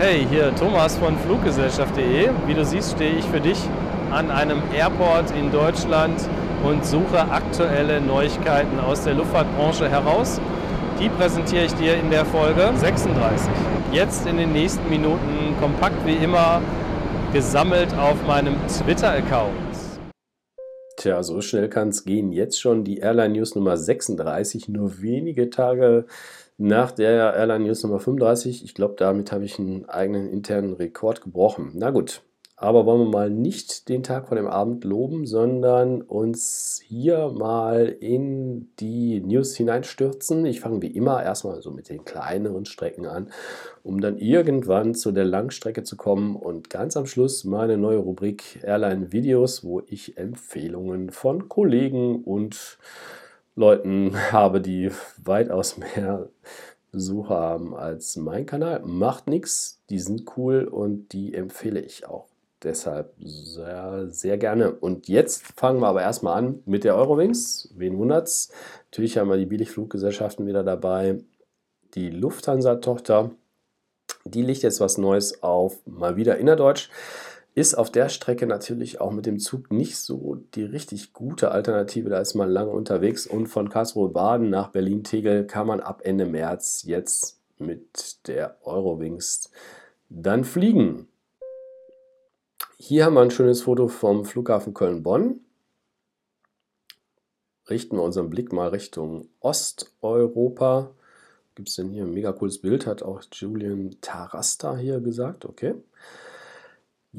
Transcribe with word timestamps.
Hey, 0.00 0.24
hier 0.30 0.54
Thomas 0.54 0.96
von 0.96 1.18
Fluggesellschaft.de. 1.18 2.30
Wie 2.46 2.54
du 2.54 2.64
siehst, 2.64 2.92
stehe 2.92 3.16
ich 3.16 3.24
für 3.24 3.40
dich 3.40 3.58
an 4.12 4.30
einem 4.30 4.62
Airport 4.72 5.32
in 5.32 5.50
Deutschland 5.50 6.20
und 6.62 6.86
suche 6.86 7.18
aktuelle 7.18 8.00
Neuigkeiten 8.00 8.78
aus 8.78 9.02
der 9.02 9.14
Luftfahrtbranche 9.14 9.88
heraus. 9.88 10.40
Die 11.00 11.08
präsentiere 11.08 11.64
ich 11.64 11.74
dir 11.74 11.96
in 11.96 12.12
der 12.12 12.24
Folge 12.24 12.70
36. 12.76 13.50
Jetzt 13.90 14.24
in 14.28 14.36
den 14.36 14.52
nächsten 14.52 14.88
Minuten 14.88 15.56
kompakt 15.60 16.06
wie 16.06 16.14
immer 16.14 16.62
gesammelt 17.32 17.92
auf 17.98 18.24
meinem 18.24 18.54
Twitter-Account. 18.68 19.50
Tja, 20.96 21.24
so 21.24 21.40
schnell 21.40 21.68
kann 21.68 21.88
es 21.88 22.04
gehen. 22.04 22.30
Jetzt 22.30 22.60
schon 22.60 22.84
die 22.84 22.98
Airline 22.98 23.34
News 23.34 23.56
Nummer 23.56 23.76
36, 23.76 24.68
nur 24.68 25.02
wenige 25.02 25.50
Tage 25.50 26.06
nach 26.58 26.90
der 26.90 27.34
Airline 27.34 27.64
News 27.64 27.82
Nummer 27.84 28.00
35. 28.00 28.64
Ich 28.64 28.74
glaube, 28.74 28.96
damit 28.98 29.32
habe 29.32 29.44
ich 29.44 29.58
einen 29.58 29.88
eigenen 29.88 30.28
internen 30.28 30.74
Rekord 30.74 31.22
gebrochen. 31.22 31.72
Na 31.74 31.90
gut, 31.90 32.22
aber 32.60 32.84
wollen 32.86 33.02
wir 33.02 33.10
mal 33.10 33.30
nicht 33.30 33.88
den 33.88 34.02
Tag 34.02 34.26
vor 34.26 34.36
dem 34.36 34.48
Abend 34.48 34.82
loben, 34.82 35.26
sondern 35.26 36.02
uns 36.02 36.82
hier 36.84 37.28
mal 37.28 37.86
in 38.00 38.72
die 38.80 39.20
News 39.20 39.54
hineinstürzen. 39.54 40.44
Ich 40.44 40.58
fange 40.58 40.82
wie 40.82 40.88
immer 40.88 41.22
erstmal 41.22 41.62
so 41.62 41.70
mit 41.70 41.88
den 41.88 42.04
kleineren 42.04 42.64
Strecken 42.64 43.06
an, 43.06 43.30
um 43.84 44.00
dann 44.00 44.18
irgendwann 44.18 44.96
zu 44.96 45.12
der 45.12 45.24
Langstrecke 45.24 45.84
zu 45.84 45.96
kommen 45.96 46.34
und 46.34 46.68
ganz 46.68 46.96
am 46.96 47.06
Schluss 47.06 47.44
meine 47.44 47.78
neue 47.78 47.98
Rubrik 47.98 48.58
Airline 48.64 49.12
Videos, 49.12 49.62
wo 49.62 49.82
ich 49.86 50.18
Empfehlungen 50.18 51.10
von 51.10 51.48
Kollegen 51.48 52.24
und 52.24 52.78
Leuten 53.58 54.14
habe, 54.32 54.60
die 54.60 54.90
weitaus 55.22 55.76
mehr 55.76 56.28
Besucher 56.90 57.36
haben 57.36 57.74
als 57.76 58.16
mein 58.16 58.46
Kanal. 58.46 58.80
Macht 58.84 59.28
nichts, 59.28 59.82
die 59.90 59.98
sind 59.98 60.24
cool 60.36 60.64
und 60.64 61.12
die 61.12 61.34
empfehle 61.34 61.80
ich 61.80 62.06
auch 62.06 62.28
deshalb 62.62 63.14
sehr, 63.20 64.06
sehr 64.08 64.38
gerne. 64.38 64.72
Und 64.72 65.08
jetzt 65.08 65.46
fangen 65.56 65.80
wir 65.80 65.88
aber 65.88 66.02
erstmal 66.02 66.38
an 66.38 66.62
mit 66.66 66.84
der 66.84 66.96
Eurowings. 66.96 67.72
Wen 67.76 67.98
wundert's? 67.98 68.50
Natürlich 68.90 69.18
haben 69.18 69.28
wir 69.28 69.36
die 69.36 69.46
Billigfluggesellschaften 69.46 70.46
wieder 70.46 70.64
dabei. 70.64 71.18
Die 71.94 72.10
Lufthansa-Tochter, 72.10 73.30
die 74.24 74.42
legt 74.42 74.62
jetzt 74.62 74.80
was 74.80 74.98
Neues 74.98 75.42
auf, 75.42 75.78
mal 75.86 76.16
wieder 76.16 76.38
innerdeutsch. 76.38 76.90
Ist 77.58 77.74
auf 77.74 77.90
der 77.90 78.08
Strecke 78.08 78.46
natürlich 78.46 79.00
auch 79.00 79.10
mit 79.10 79.26
dem 79.26 79.40
Zug 79.40 79.72
nicht 79.72 79.96
so 79.96 80.36
die 80.54 80.62
richtig 80.62 81.12
gute 81.12 81.50
Alternative. 81.50 82.08
Da 82.08 82.20
ist 82.20 82.34
man 82.34 82.48
lange 82.48 82.70
unterwegs 82.70 83.26
und 83.26 83.48
von 83.48 83.68
Karlsruhe-Baden 83.68 84.48
nach 84.48 84.68
Berlin-Tegel 84.68 85.44
kann 85.44 85.66
man 85.66 85.80
ab 85.80 86.02
Ende 86.04 86.24
März 86.24 86.84
jetzt 86.86 87.40
mit 87.58 88.28
der 88.28 88.58
Eurowings 88.62 89.50
dann 90.08 90.44
fliegen. 90.44 91.08
Hier 92.76 93.04
haben 93.04 93.14
wir 93.14 93.22
ein 93.22 93.32
schönes 93.32 93.62
Foto 93.62 93.88
vom 93.88 94.24
Flughafen 94.24 94.72
Köln-Bonn. 94.72 95.40
Richten 97.68 97.96
wir 97.96 98.04
unseren 98.04 98.30
Blick 98.30 98.52
mal 98.52 98.68
Richtung 98.68 99.26
Osteuropa. 99.40 100.92
Gibt 101.56 101.70
es 101.70 101.74
denn 101.74 101.90
hier 101.90 102.04
ein 102.04 102.14
mega 102.14 102.30
cooles 102.30 102.60
Bild, 102.60 102.86
hat 102.86 103.02
auch 103.02 103.20
Julian 103.32 103.96
Tarasta 104.00 104.76
hier 104.76 105.00
gesagt, 105.00 105.44
okay. 105.44 105.74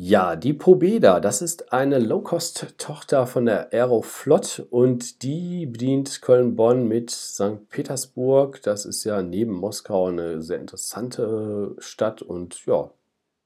Ja, 0.02 0.38
die 0.38 0.54
Pobeda, 0.54 1.20
das 1.20 1.42
ist 1.42 1.74
eine 1.74 2.00
Low-Cost-Tochter 2.00 3.28
von 3.28 3.46
der 3.46 3.74
Aeroflot 3.74 4.66
und 4.70 5.24
die 5.24 5.66
bedient 5.66 6.22
Köln-Bonn 6.22 6.88
mit 6.88 7.12
St. 7.12 7.68
Petersburg. 7.68 8.62
Das 8.62 8.86
ist 8.86 9.04
ja 9.04 9.22
neben 9.22 9.52
Moskau 9.52 10.08
eine 10.08 10.42
sehr 10.42 10.58
interessante 10.58 11.76
Stadt 11.80 12.22
und 12.22 12.66
ja, 12.66 12.92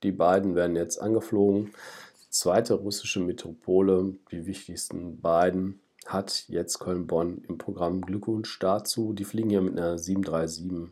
die 0.04 0.12
beiden 0.12 0.54
werden 0.54 0.76
jetzt 0.76 1.02
angeflogen 1.02 1.74
zweite 2.30 2.76
russische 2.76 3.20
Metropole, 3.20 4.14
die 4.32 4.46
wichtigsten 4.46 5.22
beiden, 5.22 5.80
hat 6.06 6.46
jetzt 6.50 6.80
Köln-Bonn 6.80 7.44
im 7.48 7.58
Programm 7.58 8.02
Glückwunsch 8.02 8.60
dazu. 8.60 9.14
Die 9.14 9.24
fliegen 9.24 9.50
hier 9.50 9.62
mit 9.62 9.76
einer 9.76 9.98
737, 9.98 10.92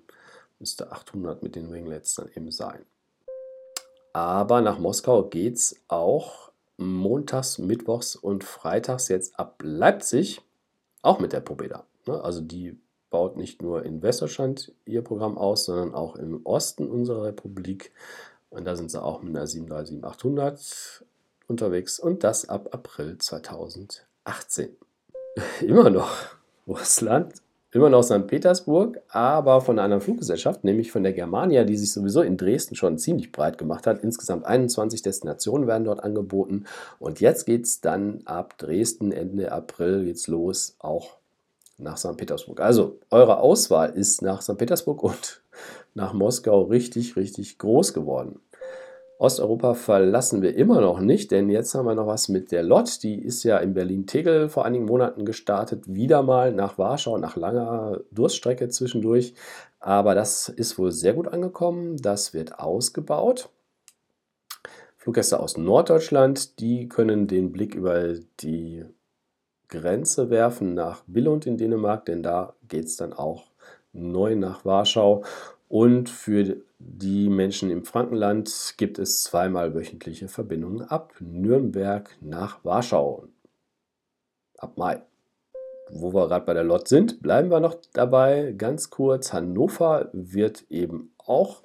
müsste 0.58 0.92
800 0.92 1.44
mit 1.44 1.56
den 1.56 1.72
Winglets 1.72 2.16
dann 2.16 2.30
eben 2.36 2.50
sein. 2.50 2.80
Aber 4.14 4.62
nach 4.62 4.80
Moskau 4.80 5.24
geht 5.24 5.56
es 5.56 5.76
auch 5.88 6.52
montags, 6.78 7.58
mittwochs 7.58 8.16
und 8.16 8.44
freitags 8.44 9.08
jetzt 9.08 9.40
ab 9.40 9.62
Leipzig, 9.64 10.42
auch 11.02 11.20
mit 11.20 11.34
der 11.34 11.42
Pobeda. 11.42 11.86
Ne? 12.08 12.22
Also 12.22 12.42
die 12.42 12.78
baut 13.10 13.38
nicht 13.38 13.62
nur 13.62 13.84
in 13.84 14.02
Westdeutschland 14.02 14.74
ihr 14.86 15.04
Programm 15.04 15.38
aus, 15.38 15.66
sondern 15.66 15.94
auch 15.94 16.16
im 16.16 16.46
Osten 16.46 16.90
unserer 16.90 17.26
Republik. 17.26 17.92
Und 18.50 18.66
da 18.66 18.76
sind 18.76 18.90
sie 18.90 19.02
auch 19.02 19.22
mit 19.22 19.36
einer 19.36 19.46
737-800 19.46 21.04
unterwegs 21.48 22.00
und 22.00 22.24
das 22.24 22.50
ab 22.50 22.70
April 22.74 23.18
2018. 23.18 24.76
Immer 25.62 25.90
noch 25.90 26.12
Russland, 26.68 27.34
immer 27.72 27.90
noch 27.90 28.04
St. 28.04 28.28
Petersburg, 28.28 29.02
aber 29.10 29.62
von 29.62 29.80
einer 29.80 30.02
Fluggesellschaft, 30.02 30.64
nämlich 30.64 30.92
von 30.92 31.04
der 31.04 31.14
Germania, 31.14 31.64
die 31.64 31.78
sich 31.78 31.92
sowieso 31.92 32.22
in 32.22 32.38
Dresden 32.38 32.76
schon 32.76 32.98
ziemlich 32.98 33.32
breit 33.32 33.58
gemacht 33.58 33.88
hat. 33.88 34.04
Insgesamt 34.04 34.46
21 34.46 35.02
Destinationen 35.02 35.68
werden 35.68 35.86
dort 35.86 36.04
angeboten 36.04 36.66
und 37.00 37.22
jetzt 37.22 37.46
geht 37.46 37.66
es 37.66 37.82
dann 37.82 38.22
ab 38.26 38.58
Dresden 38.58 39.12
Ende 39.12 39.52
April 39.52 40.04
geht's 40.06 40.28
los, 40.28 40.76
auch 40.80 41.18
nach 41.78 41.98
St. 41.98 42.18
Petersburg. 42.18 42.60
Also 42.60 43.00
eure 43.10 43.40
Auswahl 43.40 43.90
ist 43.92 44.22
nach 44.22 44.42
St. 44.42 44.58
Petersburg 44.58 45.04
und 45.04 45.42
nach 45.94 46.14
Moskau 46.14 46.64
richtig, 46.64 47.16
richtig 47.16 47.58
groß 47.58 47.94
geworden. 47.94 48.40
Osteuropa 49.22 49.76
verlassen 49.76 50.42
wir 50.42 50.56
immer 50.56 50.82
noch 50.82 51.00
nicht, 51.00 51.30
denn 51.30 51.48
jetzt 51.52 51.76
haben 51.76 51.86
wir 51.86 51.94
noch 51.94 52.08
was 52.08 52.28
mit 52.28 52.52
der 52.52 52.64
LOT. 52.64 53.04
Die 53.04 53.22
ist 53.22 53.44
ja 53.44 53.60
in 53.60 53.76
Berlin-Tegel 53.76 54.50
vor 54.50 54.66
einigen 54.66 54.86
Monaten 54.86 55.26
gestartet, 55.26 55.84
wieder 55.86 56.24
mal 56.24 56.52
nach 56.52 56.80
Warschau, 56.80 57.20
nach 57.20 57.36
langer 57.36 58.00
Durststrecke 58.10 58.70
zwischendurch. 58.70 59.36
Aber 59.80 60.16
das 60.16 60.50
ist 60.50 60.80
wohl 60.80 60.92
sehr 60.92 61.14
gut 61.14 61.28
angekommen. 61.28 61.98
Das 61.98 62.34
wird 62.34 62.58
ausgebaut. 62.58 63.50
Fluggäste 64.98 65.40
aus 65.40 65.56
Norddeutschland, 65.56 66.60
die 66.60 66.90
können 66.90 67.28
den 67.28 67.52
Blick 67.52 67.76
über 67.76 68.16
die 68.40 68.86
Grenze 69.68 70.32
werfen 70.32 70.74
nach 70.74 71.04
Billund 71.06 71.46
in 71.46 71.58
Dänemark, 71.58 72.06
denn 72.06 72.24
da 72.24 72.56
geht 72.68 72.86
es 72.86 72.98
dann 72.98 73.14
auch 73.14 73.52
neu 73.94 74.36
nach 74.36 74.66
Warschau. 74.66 75.24
Und 75.72 76.10
für 76.10 76.58
die 76.80 77.30
Menschen 77.30 77.72
im 77.72 77.86
Frankenland 77.86 78.74
gibt 78.76 79.00
es 79.00 79.24
zweimal 79.24 79.74
wöchentliche 79.74 80.28
Verbindungen 80.28 80.82
ab 80.82 81.14
Nürnberg 81.22 82.10
nach 82.20 82.66
Warschau. 82.66 83.30
Ab 84.58 84.76
Mai. 84.76 85.02
Wo 85.90 86.14
wir 86.14 86.28
gerade 86.28 86.46
bei 86.46 86.54
der 86.54 86.66
Lot 86.66 86.90
sind, 86.90 87.22
bleiben 87.22 87.50
wir 87.50 87.62
noch 87.62 87.78
dabei. 87.94 88.54
Ganz 88.58 88.90
kurz, 88.90 89.32
Hannover 89.32 90.10
wird 90.12 90.66
eben 90.70 91.14
auch 91.18 91.62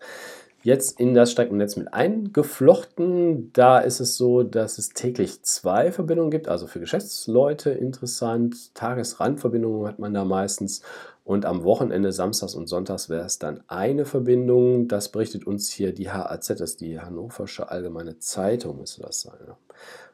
jetzt 0.66 0.98
in 0.98 1.14
das 1.14 1.30
Streckennetz 1.30 1.76
mit 1.76 1.94
eingeflochten. 1.94 3.52
Da 3.52 3.78
ist 3.78 4.00
es 4.00 4.16
so, 4.16 4.42
dass 4.42 4.78
es 4.78 4.88
täglich 4.88 5.40
zwei 5.42 5.92
Verbindungen 5.92 6.32
gibt, 6.32 6.48
also 6.48 6.66
für 6.66 6.80
Geschäftsleute 6.80 7.70
interessant. 7.70 8.74
Tagesrandverbindungen 8.74 9.86
hat 9.86 10.00
man 10.00 10.12
da 10.12 10.24
meistens 10.24 10.82
und 11.22 11.44
am 11.44 11.62
Wochenende, 11.62 12.10
samstags 12.12 12.56
und 12.56 12.66
sonntags, 12.66 13.08
wäre 13.08 13.24
es 13.24 13.38
dann 13.38 13.62
eine 13.68 14.04
Verbindung. 14.04 14.88
Das 14.88 15.10
berichtet 15.10 15.46
uns 15.46 15.68
hier 15.68 15.92
die 15.92 16.10
HAZ, 16.10 16.48
das 16.48 16.60
ist 16.60 16.80
die 16.80 17.00
Hannoversche 17.00 17.70
Allgemeine 17.70 18.18
Zeitung, 18.18 18.78
müsste 18.78 19.02
das 19.02 19.20
sein. 19.20 19.34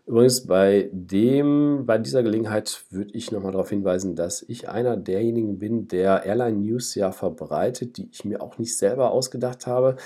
Übrigens, 0.04 0.46
bei, 0.46 0.90
dem, 0.92 1.84
bei 1.86 1.96
dieser 1.96 2.22
Gelegenheit 2.22 2.84
würde 2.90 3.12
ich 3.12 3.30
nochmal 3.30 3.52
darauf 3.52 3.70
hinweisen, 3.70 4.16
dass 4.16 4.42
ich 4.42 4.68
einer 4.68 4.96
derjenigen 4.96 5.58
bin, 5.58 5.86
der 5.86 6.24
Airline 6.24 6.58
News 6.58 6.94
ja 6.96 7.12
verbreitet, 7.12 7.96
die 7.98 8.08
ich 8.10 8.24
mir 8.24 8.42
auch 8.42 8.58
nicht 8.58 8.76
selber 8.76 9.12
ausgedacht 9.12 9.66
habe, 9.66 9.96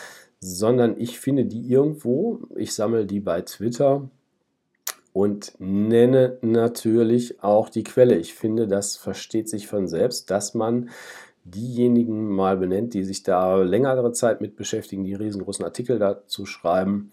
sondern 0.41 0.99
ich 0.99 1.19
finde 1.19 1.45
die 1.47 1.71
irgendwo. 1.71 2.41
Ich 2.57 2.75
sammle 2.75 3.07
die 3.07 3.21
bei 3.21 3.43
Twitter 3.43 4.09
und 5.13 5.55
nenne 5.59 6.39
natürlich 6.43 7.43
auch 7.43 7.69
die 7.71 7.85
Quelle. 7.85 8.17
Ich 8.17 8.35
finde, 8.35 8.67
das 8.69 8.97
versteht 8.97 9.49
sich 9.49 9.67
von 9.67 9.89
selbst, 9.89 10.31
dass 10.31 10.55
man 10.55 10.91
diejenigen 11.45 12.29
mal 12.29 12.57
benennt, 12.57 12.93
die 12.93 13.05
sich 13.05 13.23
da 13.23 13.57
längere 13.63 14.13
Zeit 14.13 14.41
mit 14.41 14.57
beschäftigen, 14.57 15.05
die 15.05 15.15
riesengroßen 15.15 15.65
Artikel 15.65 15.99
dazu 15.99 16.45
schreiben. 16.45 17.13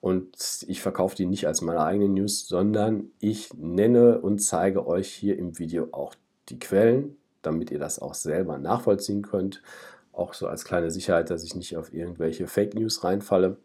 Und 0.00 0.64
ich 0.66 0.82
verkaufe 0.82 1.16
die 1.16 1.26
nicht 1.26 1.46
als 1.46 1.62
meine 1.62 1.80
eigene 1.80 2.08
News, 2.08 2.48
sondern 2.48 3.10
ich 3.20 3.54
nenne 3.54 4.20
und 4.20 4.40
zeige 4.40 4.86
euch 4.86 5.08
hier 5.08 5.38
im 5.38 5.58
Video 5.58 5.88
auch 5.92 6.14
die 6.48 6.58
Quellen, 6.58 7.16
damit 7.42 7.70
ihr 7.70 7.78
das 7.78 7.98
auch 7.98 8.14
selber 8.14 8.58
nachvollziehen 8.58 9.22
könnt. 9.22 9.62
Auch 10.14 10.34
so 10.34 10.46
als 10.46 10.64
kleine 10.64 10.90
Sicherheit, 10.90 11.30
dass 11.30 11.42
ich 11.42 11.54
nicht 11.54 11.76
auf 11.76 11.92
irgendwelche 11.92 12.46
Fake 12.46 12.74
News 12.74 13.02
reinfalle. 13.04 13.56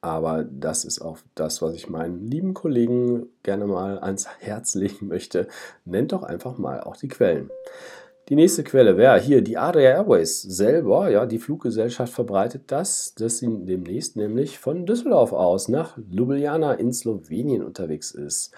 Aber 0.00 0.44
das 0.44 0.84
ist 0.84 1.00
auch 1.00 1.18
das, 1.34 1.62
was 1.62 1.74
ich 1.74 1.88
meinen 1.88 2.26
lieben 2.26 2.54
Kollegen 2.54 3.26
gerne 3.42 3.66
mal 3.66 3.98
ans 3.98 4.28
Herz 4.38 4.74
legen 4.74 5.08
möchte. 5.08 5.48
Nennt 5.84 6.12
doch 6.12 6.22
einfach 6.22 6.58
mal 6.58 6.80
auch 6.80 6.96
die 6.96 7.08
Quellen. 7.08 7.50
Die 8.28 8.34
nächste 8.34 8.64
Quelle 8.64 8.96
wäre 8.96 9.20
hier 9.20 9.40
die 9.40 9.56
Adria 9.56 9.90
Airways 9.90 10.42
selber. 10.42 11.10
Ja, 11.10 11.26
die 11.26 11.38
Fluggesellschaft 11.38 12.12
verbreitet 12.12 12.64
das, 12.68 13.14
dass 13.14 13.38
sie 13.38 13.48
demnächst 13.64 14.16
nämlich 14.16 14.58
von 14.58 14.84
Düsseldorf 14.84 15.32
aus 15.32 15.68
nach 15.68 15.96
Ljubljana 15.96 16.74
in 16.74 16.92
Slowenien 16.92 17.64
unterwegs 17.64 18.10
ist. 18.10 18.52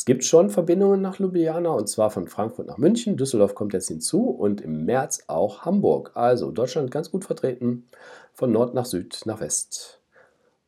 Es 0.00 0.06
gibt 0.06 0.24
schon 0.24 0.48
Verbindungen 0.48 1.02
nach 1.02 1.18
Ljubljana 1.18 1.68
und 1.68 1.86
zwar 1.86 2.10
von 2.10 2.26
Frankfurt 2.26 2.66
nach 2.66 2.78
München. 2.78 3.18
Düsseldorf 3.18 3.54
kommt 3.54 3.74
jetzt 3.74 3.88
hinzu 3.88 4.30
und 4.30 4.62
im 4.62 4.86
März 4.86 5.24
auch 5.26 5.66
Hamburg. 5.66 6.12
Also 6.14 6.50
Deutschland 6.50 6.90
ganz 6.90 7.10
gut 7.10 7.26
vertreten 7.26 7.86
von 8.32 8.50
Nord 8.50 8.72
nach 8.72 8.86
Süd 8.86 9.20
nach 9.26 9.40
West. 9.40 10.00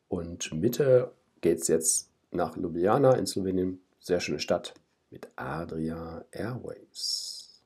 Und 0.07 0.53
Mitte 0.53 1.13
geht 1.41 1.61
es 1.61 1.67
jetzt 1.67 2.11
nach 2.29 2.55
Ljubljana 2.57 3.15
in 3.15 3.25
Slowenien. 3.25 3.81
Sehr 3.99 4.19
schöne 4.19 4.37
Stadt 4.37 4.75
mit 5.09 5.27
Adria 5.35 6.23
Airways. 6.29 7.63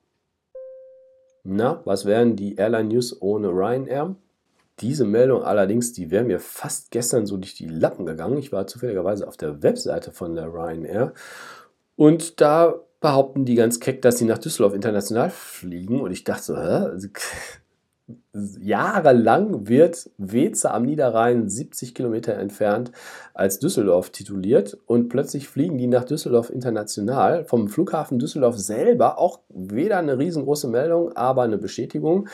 Na, 1.44 1.82
was 1.84 2.06
wären 2.06 2.34
die 2.34 2.56
Airline 2.56 2.88
News 2.88 3.20
ohne 3.20 3.48
Ryanair? 3.48 4.16
Diese 4.80 5.04
Meldung 5.04 5.42
allerdings, 5.42 5.92
die 5.92 6.10
wäre 6.10 6.24
mir 6.24 6.40
fast 6.40 6.90
gestern 6.90 7.26
so 7.26 7.36
durch 7.36 7.54
die 7.54 7.68
Lappen 7.68 8.06
gegangen. 8.06 8.38
Ich 8.38 8.52
war 8.52 8.66
zufälligerweise 8.66 9.26
auf 9.26 9.36
der 9.36 9.62
Webseite 9.62 10.12
von 10.12 10.34
der 10.34 10.52
Ryanair 10.52 11.12
und 11.96 12.40
da 12.40 12.74
behaupten 13.00 13.44
die 13.44 13.54
ganz 13.54 13.80
keck, 13.80 14.02
dass 14.02 14.18
sie 14.18 14.24
nach 14.24 14.38
Düsseldorf 14.38 14.74
international 14.74 15.30
fliegen 15.30 16.00
und 16.00 16.12
ich 16.12 16.24
dachte 16.24 16.42
so, 16.42 16.56
hä? 16.56 16.90
Jahrelang 18.60 19.68
wird 19.68 20.10
Weze 20.16 20.70
am 20.70 20.84
Niederrhein 20.84 21.48
70 21.48 21.94
Kilometer 21.94 22.34
entfernt 22.34 22.90
als 23.34 23.58
Düsseldorf 23.58 24.10
tituliert 24.10 24.78
und 24.86 25.08
plötzlich 25.08 25.46
fliegen 25.48 25.76
die 25.76 25.88
nach 25.88 26.04
Düsseldorf 26.04 26.48
international. 26.48 27.44
Vom 27.44 27.68
Flughafen 27.68 28.18
Düsseldorf 28.18 28.56
selber 28.56 29.18
auch 29.18 29.40
weder 29.50 29.98
eine 29.98 30.18
riesengroße 30.18 30.68
Meldung, 30.68 31.12
aber 31.16 31.42
eine 31.42 31.58
Bestätigung. 31.58 32.28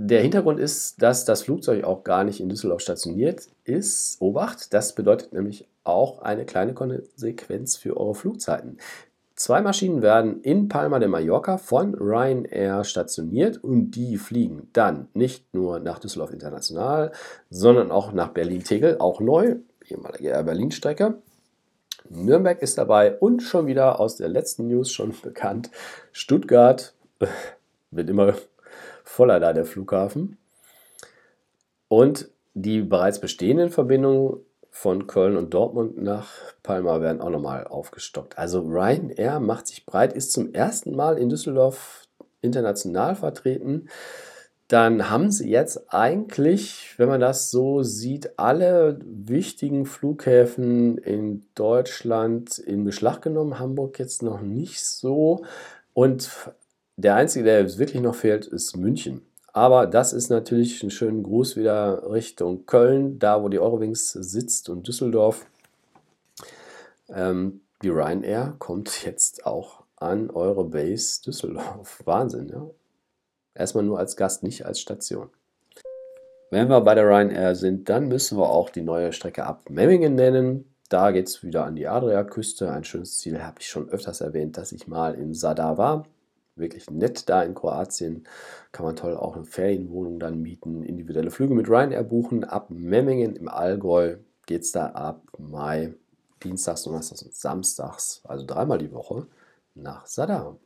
Der 0.00 0.22
Hintergrund 0.22 0.60
ist, 0.60 1.02
dass 1.02 1.24
das 1.24 1.42
Flugzeug 1.42 1.82
auch 1.82 2.04
gar 2.04 2.22
nicht 2.22 2.38
in 2.38 2.48
Düsseldorf 2.48 2.82
stationiert 2.82 3.48
ist. 3.64 4.16
Obacht, 4.20 4.72
das 4.72 4.94
bedeutet 4.94 5.32
nämlich 5.32 5.66
auch 5.82 6.22
eine 6.22 6.44
kleine 6.44 6.72
Konsequenz 6.72 7.74
für 7.74 7.96
eure 7.96 8.14
Flugzeiten. 8.14 8.76
Zwei 9.34 9.60
Maschinen 9.60 10.00
werden 10.00 10.40
in 10.42 10.68
Palma 10.68 11.00
de 11.00 11.08
Mallorca 11.08 11.58
von 11.58 11.96
Ryanair 11.96 12.84
stationiert 12.84 13.56
und 13.56 13.90
die 13.90 14.18
fliegen 14.18 14.68
dann 14.72 15.08
nicht 15.14 15.52
nur 15.52 15.80
nach 15.80 15.98
Düsseldorf 15.98 16.32
International, 16.32 17.10
sondern 17.50 17.90
auch 17.90 18.12
nach 18.12 18.28
Berlin-Tegel, 18.28 18.98
auch 19.00 19.18
neu, 19.18 19.56
ehemalige 19.84 20.28
Air 20.28 20.44
Berlin-Strecke. 20.44 21.18
Nürnberg 22.08 22.62
ist 22.62 22.78
dabei 22.78 23.16
und 23.16 23.42
schon 23.42 23.66
wieder 23.66 23.98
aus 23.98 24.14
der 24.14 24.28
letzten 24.28 24.68
News 24.68 24.92
schon 24.92 25.12
bekannt. 25.22 25.72
Stuttgart 26.12 26.94
wird 27.90 28.08
immer 28.08 28.34
voller 29.08 29.40
da, 29.40 29.52
der 29.52 29.64
Flughafen. 29.64 30.36
Und 31.88 32.28
die 32.54 32.82
bereits 32.82 33.20
bestehenden 33.20 33.70
Verbindungen 33.70 34.40
von 34.70 35.06
Köln 35.06 35.36
und 35.36 35.54
Dortmund 35.54 36.00
nach 36.00 36.28
Palma 36.62 37.00
werden 37.00 37.20
auch 37.20 37.30
nochmal 37.30 37.66
aufgestockt. 37.66 38.36
Also 38.38 38.60
Ryanair 38.60 39.40
macht 39.40 39.66
sich 39.66 39.86
breit, 39.86 40.12
ist 40.12 40.32
zum 40.32 40.52
ersten 40.52 40.94
Mal 40.94 41.18
in 41.18 41.30
Düsseldorf 41.30 42.06
international 42.42 43.16
vertreten. 43.16 43.88
Dann 44.68 45.08
haben 45.08 45.30
sie 45.30 45.48
jetzt 45.48 45.92
eigentlich, 45.92 46.94
wenn 46.98 47.08
man 47.08 47.20
das 47.20 47.50
so 47.50 47.82
sieht, 47.82 48.38
alle 48.38 48.98
wichtigen 49.02 49.86
Flughäfen 49.86 50.98
in 50.98 51.46
Deutschland 51.54 52.58
in 52.58 52.84
Beschlag 52.84 53.22
genommen. 53.22 53.58
Hamburg 53.58 53.98
jetzt 53.98 54.22
noch 54.22 54.42
nicht 54.42 54.84
so. 54.84 55.44
Und 55.94 56.30
der 56.98 57.14
einzige, 57.14 57.44
der 57.44 57.60
jetzt 57.60 57.78
wirklich 57.78 58.02
noch 58.02 58.16
fehlt, 58.16 58.46
ist 58.46 58.76
München. 58.76 59.22
Aber 59.52 59.86
das 59.86 60.12
ist 60.12 60.30
natürlich 60.30 60.82
ein 60.82 60.90
schöner 60.90 61.22
Gruß 61.22 61.56
wieder 61.56 62.10
Richtung 62.10 62.66
Köln, 62.66 63.20
da 63.20 63.40
wo 63.40 63.48
die 63.48 63.60
Eurowings 63.60 64.12
sitzt 64.12 64.68
und 64.68 64.86
Düsseldorf. 64.88 65.46
Ähm, 67.08 67.60
die 67.82 67.88
Ryanair 67.88 68.54
kommt 68.58 69.04
jetzt 69.04 69.46
auch 69.46 69.84
an 69.94 70.30
eure 70.30 70.64
Base 70.64 71.22
Düsseldorf. 71.22 72.02
Wahnsinn, 72.04 72.48
ja. 72.48 72.68
Erstmal 73.54 73.84
nur 73.84 74.00
als 74.00 74.16
Gast, 74.16 74.42
nicht 74.42 74.66
als 74.66 74.80
Station. 74.80 75.30
Wenn 76.50 76.68
wir 76.68 76.80
bei 76.80 76.96
der 76.96 77.04
Ryanair 77.04 77.54
sind, 77.54 77.88
dann 77.88 78.08
müssen 78.08 78.38
wir 78.38 78.50
auch 78.50 78.70
die 78.70 78.82
neue 78.82 79.12
Strecke 79.12 79.46
ab 79.46 79.70
Memmingen 79.70 80.16
nennen. 80.16 80.74
Da 80.88 81.12
geht 81.12 81.28
es 81.28 81.44
wieder 81.44 81.64
an 81.64 81.76
die 81.76 81.86
Adriaküste. 81.86 82.72
Ein 82.72 82.82
schönes 82.82 83.18
Ziel 83.18 83.40
habe 83.40 83.60
ich 83.60 83.68
schon 83.68 83.88
öfters 83.88 84.20
erwähnt, 84.20 84.56
dass 84.56 84.72
ich 84.72 84.88
mal 84.88 85.14
in 85.14 85.32
Sadar 85.32 85.78
war 85.78 86.04
wirklich 86.58 86.90
nett 86.90 87.28
da 87.28 87.42
in 87.42 87.54
Kroatien. 87.54 88.24
Kann 88.72 88.86
man 88.86 88.96
toll 88.96 89.16
auch 89.16 89.36
eine 89.36 89.44
Ferienwohnung 89.44 90.18
dann 90.18 90.40
mieten, 90.40 90.82
individuelle 90.82 91.30
Flüge 91.30 91.54
mit 91.54 91.68
Ryanair 91.68 92.02
buchen. 92.02 92.44
Ab 92.44 92.70
Memmingen 92.70 93.36
im 93.36 93.48
Allgäu 93.48 94.16
geht 94.46 94.62
es 94.62 94.72
da 94.72 94.86
ab 94.86 95.22
Mai, 95.38 95.94
Dienstags, 96.42 96.84
Donnerstags 96.84 97.22
und 97.22 97.34
Samstags, 97.34 98.22
also 98.24 98.46
dreimal 98.46 98.78
die 98.78 98.92
Woche, 98.92 99.26
nach 99.74 100.06
Sadar. 100.06 100.56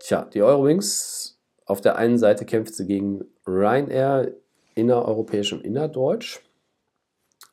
Tja, 0.00 0.24
die 0.32 0.42
Eurowings, 0.42 1.38
auf 1.66 1.80
der 1.80 1.96
einen 1.96 2.18
Seite 2.18 2.44
kämpft 2.44 2.74
sie 2.74 2.86
gegen 2.86 3.24
Ryanair 3.46 4.32
innereuropäisch 4.74 5.52
und 5.52 5.64
innerdeutsch. 5.64 6.40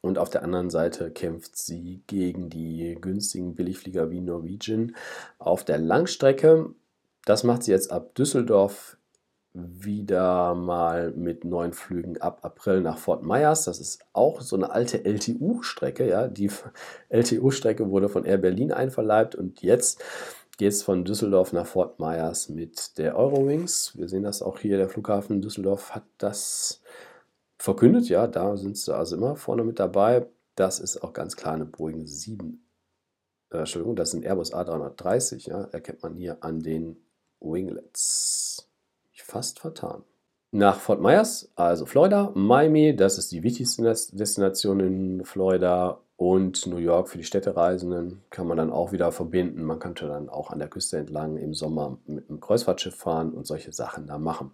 Und 0.02 0.18
auf 0.18 0.30
der 0.30 0.44
anderen 0.44 0.70
Seite 0.70 1.12
kämpft 1.12 1.58
sie 1.58 2.02
gegen 2.08 2.50
die 2.50 2.98
günstigen 3.02 3.56
Billigflieger 3.56 4.10
wie 4.10 4.22
Norwegian 4.22 4.96
auf 5.38 5.66
der 5.66 5.80
Langstrecke. 5.80 6.74
Das 7.28 7.44
macht 7.44 7.64
sie 7.64 7.72
jetzt 7.72 7.92
ab 7.92 8.16
Düsseldorf 8.16 8.96
wieder 9.52 10.56
mal 10.56 11.12
mit 11.12 11.44
neuen 11.44 11.74
Flügen 11.74 12.22
ab 12.22 12.40
April 12.44 12.80
nach 12.80 12.98
Fort 12.98 13.22
Myers. 13.22 13.66
Das 13.66 13.82
ist 13.82 14.00
auch 14.14 14.40
so 14.40 14.56
eine 14.56 14.72
alte 14.72 15.04
LTU-Strecke. 15.04 16.08
Ja? 16.08 16.30
Die 16.30 16.50
LTU-Strecke 17.10 17.90
wurde 17.90 18.08
von 18.08 18.24
Air 18.24 18.38
Berlin 18.38 18.72
einverleibt 18.72 19.36
und 19.36 19.62
jetzt 19.62 20.02
geht 20.58 20.72
es 20.72 20.84
von 20.84 21.04
Düsseldorf 21.04 21.52
nach 21.52 21.66
Fort 21.66 22.00
Myers 22.00 22.48
mit 22.48 22.98
der 22.98 23.18
Eurowings. 23.18 23.98
Wir 23.98 24.08
sehen 24.08 24.24
das 24.24 24.42
auch 24.42 24.60
hier, 24.60 24.78
der 24.78 24.88
Flughafen 24.88 25.42
Düsseldorf 25.42 25.96
hat 25.96 26.06
das 26.20 26.82
verkündet. 27.58 28.08
Ja, 28.08 28.28
da 28.28 28.56
sind 28.56 28.78
sie 28.78 28.96
also 28.96 29.18
immer 29.18 29.36
vorne 29.36 29.66
mit 29.66 29.80
dabei. 29.80 30.28
Das 30.56 30.80
ist 30.80 31.04
auch 31.04 31.12
ganz 31.12 31.36
klar 31.36 31.56
eine 31.56 31.66
Boeing 31.66 32.08
7. 32.08 32.66
Äh, 33.50 33.58
Entschuldigung, 33.58 33.98
das 33.98 34.14
ist 34.14 34.16
ein 34.16 34.24
Airbus 34.24 34.54
A330. 34.54 35.50
Ja, 35.50 35.64
erkennt 35.66 36.04
man 36.04 36.16
hier 36.16 36.42
an 36.42 36.62
den 36.62 37.04
Winglets. 37.40 38.68
Fast 39.28 39.60
vertan. 39.60 40.04
Nach 40.52 40.80
Fort 40.80 41.02
Myers, 41.02 41.52
also 41.58 41.86
Florida, 41.86 42.32
Miami, 42.34 42.96
das 42.96 43.18
ist 43.18 43.34
die 43.34 43.44
wichtigste 43.44 43.84
Destination 43.84 44.80
in 44.80 45.26
Florida 45.26 46.00
und 46.16 46.66
New 46.66 46.78
York 46.78 47.10
für 47.10 47.18
die 47.18 47.26
Städtereisenden 47.26 48.24
kann 48.30 48.48
man 48.48 48.56
dann 48.56 48.72
auch 48.72 48.94
wieder 48.94 49.12
verbinden. 49.12 49.64
Man 49.64 49.80
könnte 49.80 50.08
dann 50.08 50.30
auch 50.30 50.50
an 50.50 50.60
der 50.60 50.70
Küste 50.70 50.98
entlang 50.98 51.36
im 51.36 51.54
Sommer 51.54 51.98
mit 52.08 52.30
einem 52.30 52.40
Kreuzfahrtschiff 52.40 52.96
fahren 52.96 53.34
und 53.34 53.46
solche 53.46 53.74
Sachen 53.74 54.08
da 54.08 54.18
machen. 54.18 54.52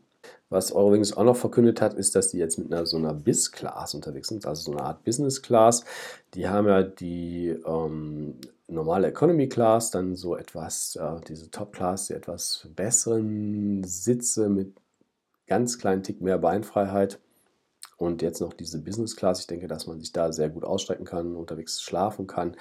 Was 0.49 0.71
Eurowings 0.71 1.15
auch 1.15 1.23
noch 1.23 1.37
verkündet 1.37 1.79
hat, 1.79 1.93
ist, 1.93 2.15
dass 2.15 2.29
die 2.29 2.39
jetzt 2.39 2.57
mit 2.57 2.73
einer 2.73 2.87
so 2.87 2.97
einer 2.97 3.13
Biz-Class 3.13 3.93
unterwegs 3.93 4.29
sind, 4.29 4.47
also 4.47 4.71
so 4.71 4.71
eine 4.71 4.81
Art 4.81 5.03
Business 5.03 5.43
Class. 5.43 5.85
Die 6.33 6.47
haben 6.47 6.67
ja 6.67 6.81
die 6.81 7.49
ähm, 7.49 8.39
normale 8.73 9.07
Economy 9.07 9.47
Class, 9.47 9.91
dann 9.91 10.15
so 10.15 10.35
etwas, 10.35 10.95
äh, 10.95 11.21
diese 11.27 11.51
Top 11.51 11.73
Class, 11.73 12.07
die 12.07 12.13
etwas 12.13 12.67
besseren 12.75 13.83
Sitze 13.83 14.49
mit 14.49 14.75
ganz 15.47 15.77
kleinen 15.77 16.03
Tick 16.03 16.21
mehr 16.21 16.37
Beinfreiheit. 16.37 17.19
Und 17.97 18.21
jetzt 18.21 18.41
noch 18.41 18.53
diese 18.53 18.81
Business 18.81 19.15
Class. 19.15 19.39
Ich 19.41 19.47
denke, 19.47 19.67
dass 19.67 19.87
man 19.87 19.99
sich 19.99 20.11
da 20.11 20.31
sehr 20.33 20.49
gut 20.49 20.65
ausstrecken 20.65 21.05
kann, 21.05 21.35
unterwegs 21.35 21.81
schlafen 21.81 22.27
kann. 22.27 22.57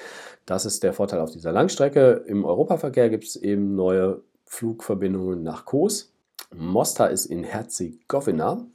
Das 0.46 0.66
ist 0.66 0.82
der 0.82 0.92
Vorteil 0.92 1.20
auf 1.20 1.30
dieser 1.30 1.52
Langstrecke. 1.52 2.24
Im 2.26 2.44
Europaverkehr 2.44 3.10
gibt 3.10 3.24
es 3.24 3.36
eben 3.36 3.74
neue 3.74 4.22
Flugverbindungen 4.44 5.42
nach 5.42 5.64
Kos. 5.64 6.12
Mostar 6.54 7.10
ist 7.10 7.26
in 7.26 7.44
Herzegowina. 7.44 8.66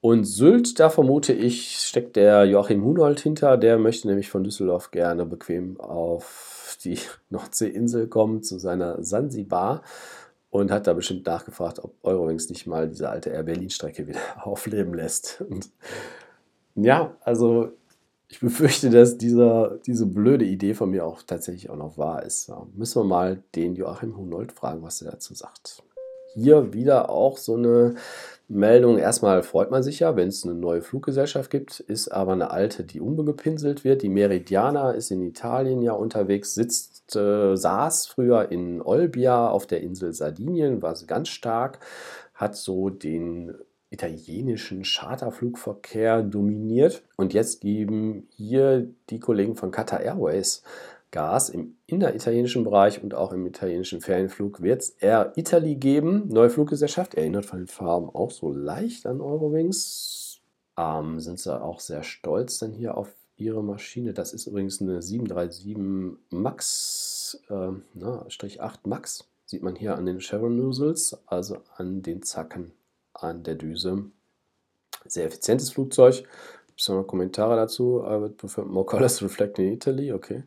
Und 0.00 0.24
Sylt, 0.24 0.80
da 0.80 0.88
vermute 0.88 1.34
ich, 1.34 1.76
steckt 1.78 2.16
der 2.16 2.44
Joachim 2.44 2.82
Hunold 2.84 3.20
hinter. 3.20 3.58
Der 3.58 3.78
möchte 3.78 4.08
nämlich 4.08 4.30
von 4.30 4.44
Düsseldorf 4.44 4.90
gerne 4.90 5.26
bequem 5.26 5.78
auf 5.78 6.78
die 6.84 6.98
Nordseeinsel 7.30 8.08
kommen, 8.08 8.42
zu 8.42 8.58
seiner 8.58 9.02
Sansibar. 9.04 9.82
Und 10.48 10.72
hat 10.72 10.86
da 10.88 10.94
bestimmt 10.94 11.26
nachgefragt, 11.26 11.78
ob 11.78 11.94
Eurowings 12.02 12.48
nicht 12.48 12.66
mal 12.66 12.88
diese 12.88 13.08
alte 13.08 13.30
Air 13.30 13.44
Berlin-Strecke 13.44 14.08
wieder 14.08 14.20
aufleben 14.42 14.94
lässt. 14.94 15.44
Und 15.48 15.68
ja, 16.74 17.14
also 17.20 17.72
ich 18.28 18.40
befürchte, 18.40 18.90
dass 18.90 19.18
dieser, 19.18 19.78
diese 19.86 20.06
blöde 20.06 20.44
Idee 20.44 20.74
von 20.74 20.90
mir 20.90 21.04
auch 21.04 21.22
tatsächlich 21.22 21.68
auch 21.68 21.76
noch 21.76 21.98
wahr 21.98 22.22
ist. 22.22 22.48
Ja, 22.48 22.66
müssen 22.74 23.00
wir 23.00 23.04
mal 23.04 23.42
den 23.54 23.76
Joachim 23.76 24.16
Hunold 24.16 24.52
fragen, 24.52 24.82
was 24.82 25.02
er 25.02 25.12
dazu 25.12 25.34
sagt. 25.34 25.82
Hier 26.34 26.72
wieder 26.72 27.10
auch 27.10 27.36
so 27.36 27.54
eine 27.54 27.96
Meldung, 28.52 28.98
erstmal 28.98 29.44
freut 29.44 29.70
man 29.70 29.84
sich 29.84 30.00
ja, 30.00 30.16
wenn 30.16 30.26
es 30.26 30.44
eine 30.44 30.54
neue 30.54 30.82
Fluggesellschaft 30.82 31.50
gibt, 31.50 31.78
ist 31.78 32.08
aber 32.08 32.32
eine 32.32 32.50
alte, 32.50 32.82
die 32.82 33.00
umgepinselt 33.00 33.84
wird. 33.84 34.02
Die 34.02 34.08
Meridiana 34.08 34.90
ist 34.90 35.12
in 35.12 35.22
Italien 35.22 35.82
ja 35.82 35.92
unterwegs, 35.92 36.54
sitzt, 36.54 37.14
äh, 37.14 37.56
saß 37.56 38.08
früher 38.08 38.50
in 38.50 38.82
Olbia 38.82 39.48
auf 39.48 39.68
der 39.68 39.82
Insel 39.82 40.12
Sardinien, 40.12 40.82
war 40.82 40.96
sie 40.96 41.06
ganz 41.06 41.28
stark, 41.28 41.78
hat 42.34 42.56
so 42.56 42.90
den 42.90 43.54
italienischen 43.90 44.82
Charterflugverkehr 44.82 46.22
dominiert. 46.22 47.04
Und 47.16 47.32
jetzt 47.32 47.60
geben 47.60 48.26
hier 48.30 48.88
die 49.10 49.20
Kollegen 49.20 49.54
von 49.54 49.70
Qatar 49.70 50.00
Airways 50.00 50.64
Gas 51.10 51.48
im 51.48 51.76
inneritalienischen 51.86 52.64
Bereich 52.64 53.02
und 53.02 53.14
auch 53.14 53.32
im 53.32 53.46
italienischen 53.46 54.00
Ferienflug 54.00 54.62
wird 54.62 54.82
es 54.82 54.90
Air 54.90 55.32
Italy 55.36 55.74
geben. 55.74 56.28
Neue 56.28 56.50
Fluggesellschaft, 56.50 57.14
erinnert 57.14 57.46
von 57.46 57.60
den 57.60 57.66
Farben 57.66 58.08
auch 58.10 58.30
so 58.30 58.52
leicht 58.52 59.06
an 59.06 59.20
Eurowings. 59.20 60.40
Ähm, 60.76 61.20
sind 61.20 61.40
sie 61.40 61.60
auch 61.60 61.80
sehr 61.80 62.02
stolz 62.02 62.58
dann 62.58 62.72
hier 62.72 62.96
auf 62.96 63.12
ihre 63.36 63.62
Maschine. 63.62 64.12
Das 64.12 64.32
ist 64.32 64.46
übrigens 64.46 64.80
eine 64.80 65.02
737 65.02 65.76
Max, 66.30 67.40
äh, 67.48 67.72
na, 67.94 68.24
Strich 68.28 68.60
8 68.60 68.86
Max. 68.86 69.26
Sieht 69.46 69.62
man 69.62 69.74
hier 69.74 69.96
an 69.96 70.06
den 70.06 70.20
Chevron 70.20 70.56
Nozzles, 70.56 71.18
also 71.26 71.58
an 71.76 72.02
den 72.02 72.22
Zacken 72.22 72.72
an 73.14 73.42
der 73.42 73.56
Düse. 73.56 74.04
Sehr 75.06 75.26
effizientes 75.26 75.72
Flugzeug. 75.72 76.24
Gibt 76.68 76.80
es 76.80 76.88
noch 76.88 77.04
Kommentare 77.04 77.56
dazu? 77.56 78.04
I 78.04 78.20
would 78.20 78.36
prefer 78.36 78.64
more 78.64 78.86
colors 78.86 79.22
reflecting 79.22 79.66
in 79.66 79.72
Italy. 79.74 80.12
Okay. 80.12 80.44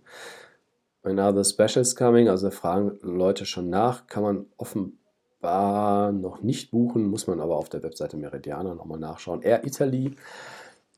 Another 1.04 1.44
Specials 1.44 1.96
coming, 1.96 2.30
also 2.30 2.50
fragen 2.50 2.98
Leute 3.02 3.46
schon 3.46 3.70
nach, 3.70 4.08
kann 4.08 4.24
man 4.24 4.46
offenbar 4.58 6.14
noch 6.14 6.42
nicht 6.42 6.72
buchen, 6.72 7.08
muss 7.08 7.28
man 7.28 7.42
aber 7.42 7.58
auf 7.58 7.68
der 7.68 7.84
Webseite 7.84 8.16
Meridiana 8.16 8.74
nochmal 8.74 9.00
nachschauen. 9.00 9.42
Air 9.42 9.66
Italy, 9.66 10.16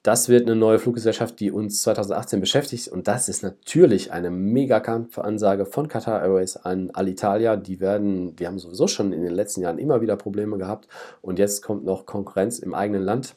das 0.04 0.30
wird 0.30 0.46
eine 0.46 0.56
neue 0.56 0.78
Fluggesellschaft, 0.78 1.40
die 1.40 1.50
uns 1.50 1.82
2018 1.82 2.40
beschäftigt 2.40 2.90
und 2.90 3.08
das 3.08 3.28
ist 3.28 3.42
natürlich 3.42 4.12
eine 4.12 4.30
Megakampfansage 4.30 5.66
von 5.66 5.88
Qatar 5.88 6.22
Airways 6.22 6.58
an 6.58 6.92
Alitalia. 6.92 7.56
Die 7.56 7.80
werden, 7.80 8.36
die 8.36 8.46
haben 8.46 8.60
sowieso 8.60 8.86
schon 8.86 9.12
in 9.12 9.24
den 9.24 9.34
letzten 9.34 9.62
Jahren 9.62 9.80
immer 9.80 10.02
wieder 10.02 10.18
Probleme 10.18 10.60
gehabt 10.60 10.88
und 11.24 11.40
jetzt 11.40 11.64
kommt 11.64 11.84
noch 11.84 12.06
Konkurrenz 12.06 12.60
im 12.60 12.76
eigenen 12.76 13.02
Land 13.02 13.36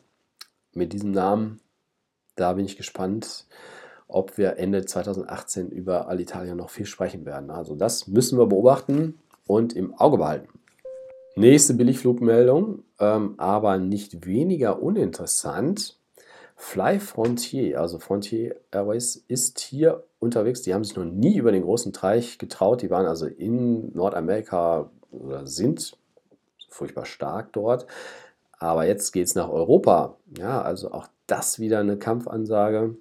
mit 0.75 0.93
diesem 0.93 1.13
Namen. 1.13 1.61
Da 2.37 2.53
bin 2.53 2.67
ich 2.67 2.77
gespannt 2.77 3.47
ob 4.09 4.39
wir 4.39 4.57
Ende 4.57 4.85
2018 4.85 5.69
über 5.71 6.09
Alitalia 6.09 6.55
noch 6.55 6.71
viel 6.71 6.87
sprechen 6.87 7.25
werden. 7.27 7.51
Also 7.51 7.75
das 7.75 8.09
müssen 8.09 8.39
wir 8.39 8.47
beobachten 8.47 9.19
und 9.47 9.75
im 9.77 9.95
Auge 9.95 10.19
behalten. 10.19 10.49
Nächste 11.37 11.75
Billigflugmeldung, 11.75 12.83
ähm, 12.99 13.35
aber 13.37 13.79
nicht 13.79 14.27
weniger 14.27 14.83
uninteressant. 14.83 15.97
Fly 16.57 16.99
Frontier, 16.99 17.81
also 17.81 18.01
Frontier 18.01 18.57
Airways, 18.73 19.25
ist 19.29 19.61
hier 19.61 20.03
unterwegs. 20.19 20.63
Die 20.63 20.75
haben 20.75 20.83
sich 20.83 20.97
noch 20.97 21.05
nie 21.05 21.37
über 21.37 21.53
den 21.53 21.63
großen 21.63 21.93
Teich 21.93 22.39
getraut. 22.39 22.83
Die 22.83 22.91
waren 22.91 23.07
also 23.07 23.27
in 23.27 23.95
Nordamerika 23.95 24.91
oder 25.13 25.47
sind 25.47 25.97
furchtbar 26.69 27.05
stark 27.05 27.53
dort. 27.53 27.87
Aber 28.59 28.87
jetzt 28.87 29.13
geht 29.13 29.29
es 29.29 29.37
nach 29.37 29.49
Europa. 29.49 30.17
Ja, 30.37 30.61
also 30.63 30.91
auch 30.91 31.07
das 31.29 31.61
wieder 31.61 31.79
eine 31.79 31.99
Kampfansage. 31.99 32.97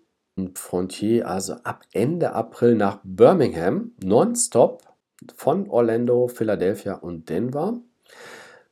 Frontier 0.56 1.27
also 1.27 1.56
ab 1.63 1.84
Ende 1.91 2.34
April 2.34 2.75
nach 2.75 3.00
Birmingham, 3.03 3.91
nonstop 4.03 4.84
von 5.36 5.70
Orlando, 5.70 6.27
Philadelphia 6.27 6.94
und 6.94 7.29
Denver. 7.29 7.79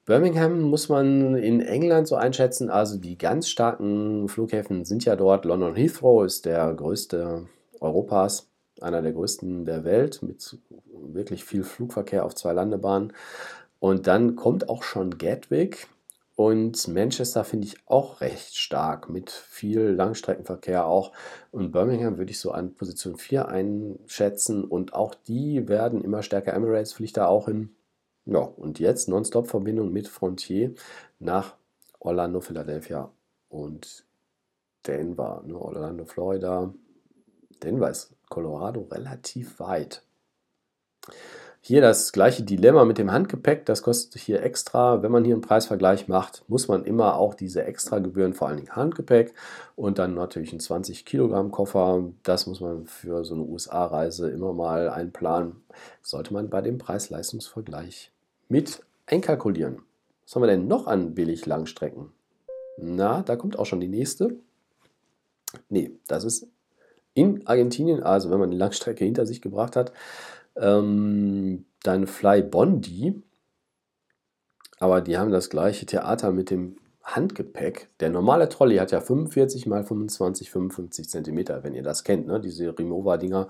Birmingham 0.05 0.61
muss 0.61 0.87
man 0.87 1.35
in 1.35 1.61
England 1.61 2.07
so 2.07 2.15
einschätzen, 2.15 2.69
also 2.69 2.97
die 2.97 3.17
ganz 3.17 3.49
starken 3.49 4.27
Flughäfen 4.29 4.85
sind 4.85 5.03
ja 5.03 5.15
dort. 5.15 5.45
London 5.45 5.75
Heathrow 5.75 6.23
ist 6.23 6.45
der 6.45 6.71
größte 6.73 7.47
Europas, 7.79 8.47
einer 8.81 9.01
der 9.01 9.13
größten 9.13 9.65
der 9.65 9.83
Welt 9.83 10.21
mit 10.21 10.59
wirklich 10.93 11.43
viel 11.43 11.63
Flugverkehr 11.63 12.23
auf 12.23 12.35
zwei 12.35 12.53
Landebahnen. 12.53 13.13
Und 13.79 14.05
dann 14.05 14.35
kommt 14.35 14.69
auch 14.69 14.83
schon 14.83 15.17
Gatwick, 15.17 15.87
und 16.35 16.89
Manchester 16.89 17.45
finde 17.45 17.67
ich 17.67 17.77
auch 17.85 18.19
recht 18.19 18.57
stark 18.57 19.09
mit 19.09 19.31
viel 19.31 19.79
Langstreckenverkehr 19.79 20.85
auch. 20.85 21.13
Und 21.51 21.71
Birmingham 21.71 22.17
würde 22.17 22.31
ich 22.31 22.39
so 22.39 22.51
an 22.51 22.75
Position 22.75 23.15
4 23.15 23.47
einschätzen. 23.47 24.65
Und 24.65 24.93
auch 24.93 25.15
die 25.15 25.69
werden 25.69 26.03
immer 26.03 26.23
stärker. 26.23 26.53
Emirates 26.53 26.91
fliegt 26.91 27.15
da 27.15 27.27
auch 27.27 27.45
hin. 27.45 27.73
Ja, 28.25 28.39
und 28.39 28.79
jetzt 28.79 29.07
Nonstop-Verbindung 29.07 29.93
mit 29.93 30.09
Frontier 30.09 30.73
nach 31.19 31.55
Orlando, 31.99 32.41
Philadelphia 32.41 33.09
und 33.47 34.05
Denver. 34.85 35.41
Ne? 35.45 35.57
Orlando, 35.57 36.03
Florida. 36.03 36.73
Denver 37.63 37.89
ist 37.89 38.13
Colorado 38.27 38.81
relativ 38.91 39.59
weit. 39.61 40.03
Hier 41.67 41.81
das 41.81 42.11
gleiche 42.11 42.43
Dilemma 42.43 42.85
mit 42.85 42.99
dem 42.99 43.11
Handgepäck, 43.11 43.65
das 43.65 43.81
kostet 43.81 44.21
hier 44.21 44.43
extra. 44.43 45.01
Wenn 45.01 45.11
man 45.11 45.25
hier 45.25 45.33
einen 45.33 45.41
Preisvergleich 45.41 46.07
macht, 46.07 46.43
muss 46.47 46.67
man 46.67 46.85
immer 46.85 47.15
auch 47.15 47.33
diese 47.33 47.63
extra 47.63 47.97
Gebühren, 47.97 48.35
vor 48.35 48.47
allen 48.47 48.57
Dingen 48.57 48.75
Handgepäck 48.75 49.33
und 49.75 49.97
dann 49.97 50.13
natürlich 50.13 50.51
einen 50.51 50.59
20 50.59 51.05
Kilogramm 51.05 51.49
Koffer. 51.49 52.03
Das 52.21 52.45
muss 52.45 52.59
man 52.61 52.85
für 52.85 53.25
so 53.25 53.33
eine 53.33 53.45
USA-Reise 53.45 54.29
immer 54.29 54.53
mal 54.53 54.91
einplanen. 54.91 55.63
Sollte 56.03 56.35
man 56.35 56.51
bei 56.51 56.61
dem 56.61 56.77
Preis-Leistungs-Vergleich 56.77 58.11
mit 58.47 58.83
einkalkulieren. 59.07 59.81
Was 60.23 60.35
haben 60.35 60.43
wir 60.43 60.47
denn 60.47 60.67
noch 60.67 60.85
an 60.85 61.15
billig 61.15 61.47
Langstrecken? 61.47 62.11
Na, 62.77 63.23
da 63.23 63.35
kommt 63.35 63.57
auch 63.57 63.65
schon 63.65 63.79
die 63.79 63.87
nächste. 63.87 64.35
Nee, 65.69 65.97
das 66.05 66.25
ist 66.25 66.47
in 67.15 67.47
Argentinien, 67.47 68.03
also 68.03 68.29
wenn 68.29 68.39
man 68.39 68.51
die 68.51 68.57
Langstrecke 68.57 69.03
hinter 69.03 69.25
sich 69.25 69.41
gebracht 69.41 69.75
hat, 69.75 69.93
ähm, 70.57 71.65
dann 71.83 72.07
Fly 72.07 72.41
Bondi, 72.41 73.21
aber 74.79 75.01
die 75.01 75.17
haben 75.17 75.31
das 75.31 75.49
gleiche 75.49 75.85
Theater 75.85 76.31
mit 76.31 76.49
dem 76.49 76.77
Handgepäck. 77.03 77.89
Der 77.99 78.09
normale 78.09 78.49
Trolley 78.49 78.77
hat 78.77 78.91
ja 78.91 78.99
45 78.99 79.67
mal 79.67 79.83
25, 79.83 80.49
55 80.49 81.09
cm, 81.09 81.63
wenn 81.63 81.75
ihr 81.75 81.83
das 81.83 82.03
kennt, 82.03 82.27
ne? 82.27 82.39
diese 82.39 82.77
Remova-Dinger, 82.77 83.47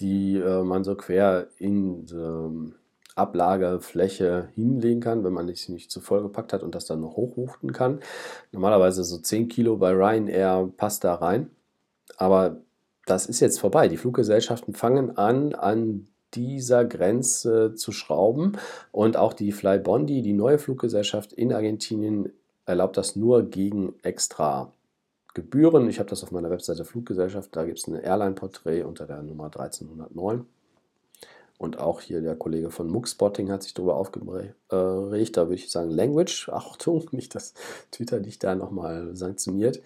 die 0.00 0.36
äh, 0.36 0.62
man 0.62 0.84
so 0.84 0.94
quer 0.94 1.48
in 1.58 2.04
die 2.04 2.74
Ablagefläche 3.16 4.48
hinlegen 4.54 5.00
kann, 5.00 5.24
wenn 5.24 5.32
man 5.32 5.48
es 5.48 5.68
nicht 5.68 5.90
zu 5.90 6.00
voll 6.00 6.22
gepackt 6.22 6.52
hat 6.52 6.62
und 6.62 6.74
das 6.74 6.86
dann 6.86 7.00
noch 7.00 7.16
hochwuchten 7.16 7.72
kann. 7.72 8.00
Normalerweise 8.52 9.04
so 9.04 9.18
10 9.18 9.48
Kilo 9.48 9.76
bei 9.76 9.92
Ryanair 9.92 10.70
passt 10.76 11.04
da 11.04 11.14
rein, 11.14 11.50
aber 12.16 12.60
das 13.06 13.26
ist 13.26 13.40
jetzt 13.40 13.60
vorbei. 13.60 13.88
Die 13.88 13.96
Fluggesellschaften 13.96 14.74
fangen 14.74 15.16
an, 15.16 15.54
an 15.54 16.06
dieser 16.34 16.84
Grenze 16.84 17.74
zu 17.74 17.92
schrauben. 17.92 18.58
Und 18.92 19.16
auch 19.16 19.32
die 19.32 19.52
Flybondi, 19.52 20.22
die 20.22 20.32
neue 20.32 20.58
Fluggesellschaft 20.58 21.32
in 21.32 21.52
Argentinien, 21.52 22.32
erlaubt 22.66 22.96
das 22.96 23.16
nur 23.16 23.42
gegen 23.44 23.94
extra 24.02 24.72
Gebühren. 25.34 25.88
Ich 25.88 25.98
habe 25.98 26.10
das 26.10 26.22
auf 26.22 26.32
meiner 26.32 26.50
Webseite 26.50 26.84
Fluggesellschaft, 26.84 27.54
da 27.54 27.64
gibt 27.64 27.78
es 27.78 27.86
ein 27.86 27.94
Airline-Porträt 27.94 28.82
unter 28.82 29.06
der 29.06 29.22
Nummer 29.22 29.44
1309. 29.44 30.46
Und 31.58 31.78
auch 31.78 32.00
hier 32.00 32.20
der 32.22 32.36
Kollege 32.36 32.70
von 32.70 32.88
Muckspotting 32.88 33.50
hat 33.50 33.62
sich 33.62 33.74
darüber 33.74 33.96
aufgeregt. 33.96 34.54
Da 34.68 35.08
würde 35.10 35.54
ich 35.54 35.70
sagen, 35.70 35.90
Language, 35.90 36.48
Achtung, 36.48 37.06
nicht, 37.12 37.34
dass 37.34 37.54
Twitter 37.90 38.18
dich 38.18 38.38
da 38.38 38.54
nochmal 38.54 39.14
sanktioniert. 39.14 39.82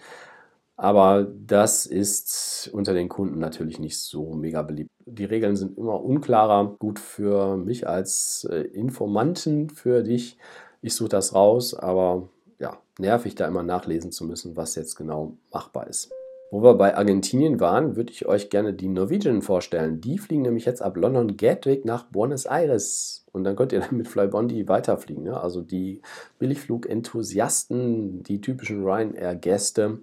Aber 0.77 1.25
das 1.25 1.87
ist 1.87 2.69
unter 2.73 2.95
den 2.95 3.09
Kunden 3.09 3.39
natürlich 3.39 3.79
nicht 3.79 3.99
so 3.99 4.35
mega 4.35 4.63
beliebt. 4.63 4.91
Die 5.07 5.25
Regeln 5.25 5.57
sind 5.57 5.79
immer 5.79 6.03
unklarer. 6.03 6.77
Gut 6.79 6.99
für 6.99 7.57
mich 7.57 7.87
als 7.87 8.49
äh, 8.51 8.63
Informanten, 8.63 9.71
für 9.71 10.03
dich. 10.03 10.37
Ich 10.83 10.95
suche 10.95 11.11
das 11.11 11.35
raus, 11.35 11.75
aber 11.75 12.29
ja, 12.59 12.79
nervig 12.99 13.35
da 13.37 13.47
immer 13.47 13.63
nachlesen 13.63 14.11
zu 14.11 14.25
müssen, 14.25 14.57
was 14.57 14.75
jetzt 14.75 14.97
genau 14.97 15.37
machbar 15.53 15.87
ist. 15.87 16.11
Wo 16.51 16.63
wir 16.63 16.75
bei 16.75 16.97
Argentinien 16.97 17.59
waren, 17.59 17.97
würde 17.97 18.13
ich 18.13 18.27
euch 18.27 18.49
gerne 18.51 18.73
die 18.75 18.89
Norwegian 18.89 19.43
vorstellen. 19.43 20.01
Die 20.01 20.19
fliegen 20.19 20.43
nämlich 20.43 20.65
jetzt 20.67 20.83
ab 20.83 20.97
London 20.97 21.37
Gatwick 21.37 21.85
nach 21.85 22.05
Buenos 22.05 22.47
Aires. 22.47 23.27
Und 23.33 23.45
dann 23.45 23.57
könnt 23.57 23.73
ihr 23.73 23.81
dann 23.81 23.97
mit 23.97 24.07
Flybondi 24.07 24.69
weiterfliegen. 24.69 25.27
Ja? 25.27 25.41
Also 25.41 25.63
die 25.63 26.01
Billigflug-Enthusiasten, 26.39 28.23
die 28.23 28.41
typischen 28.41 28.85
Ryanair-Gäste 28.85 29.99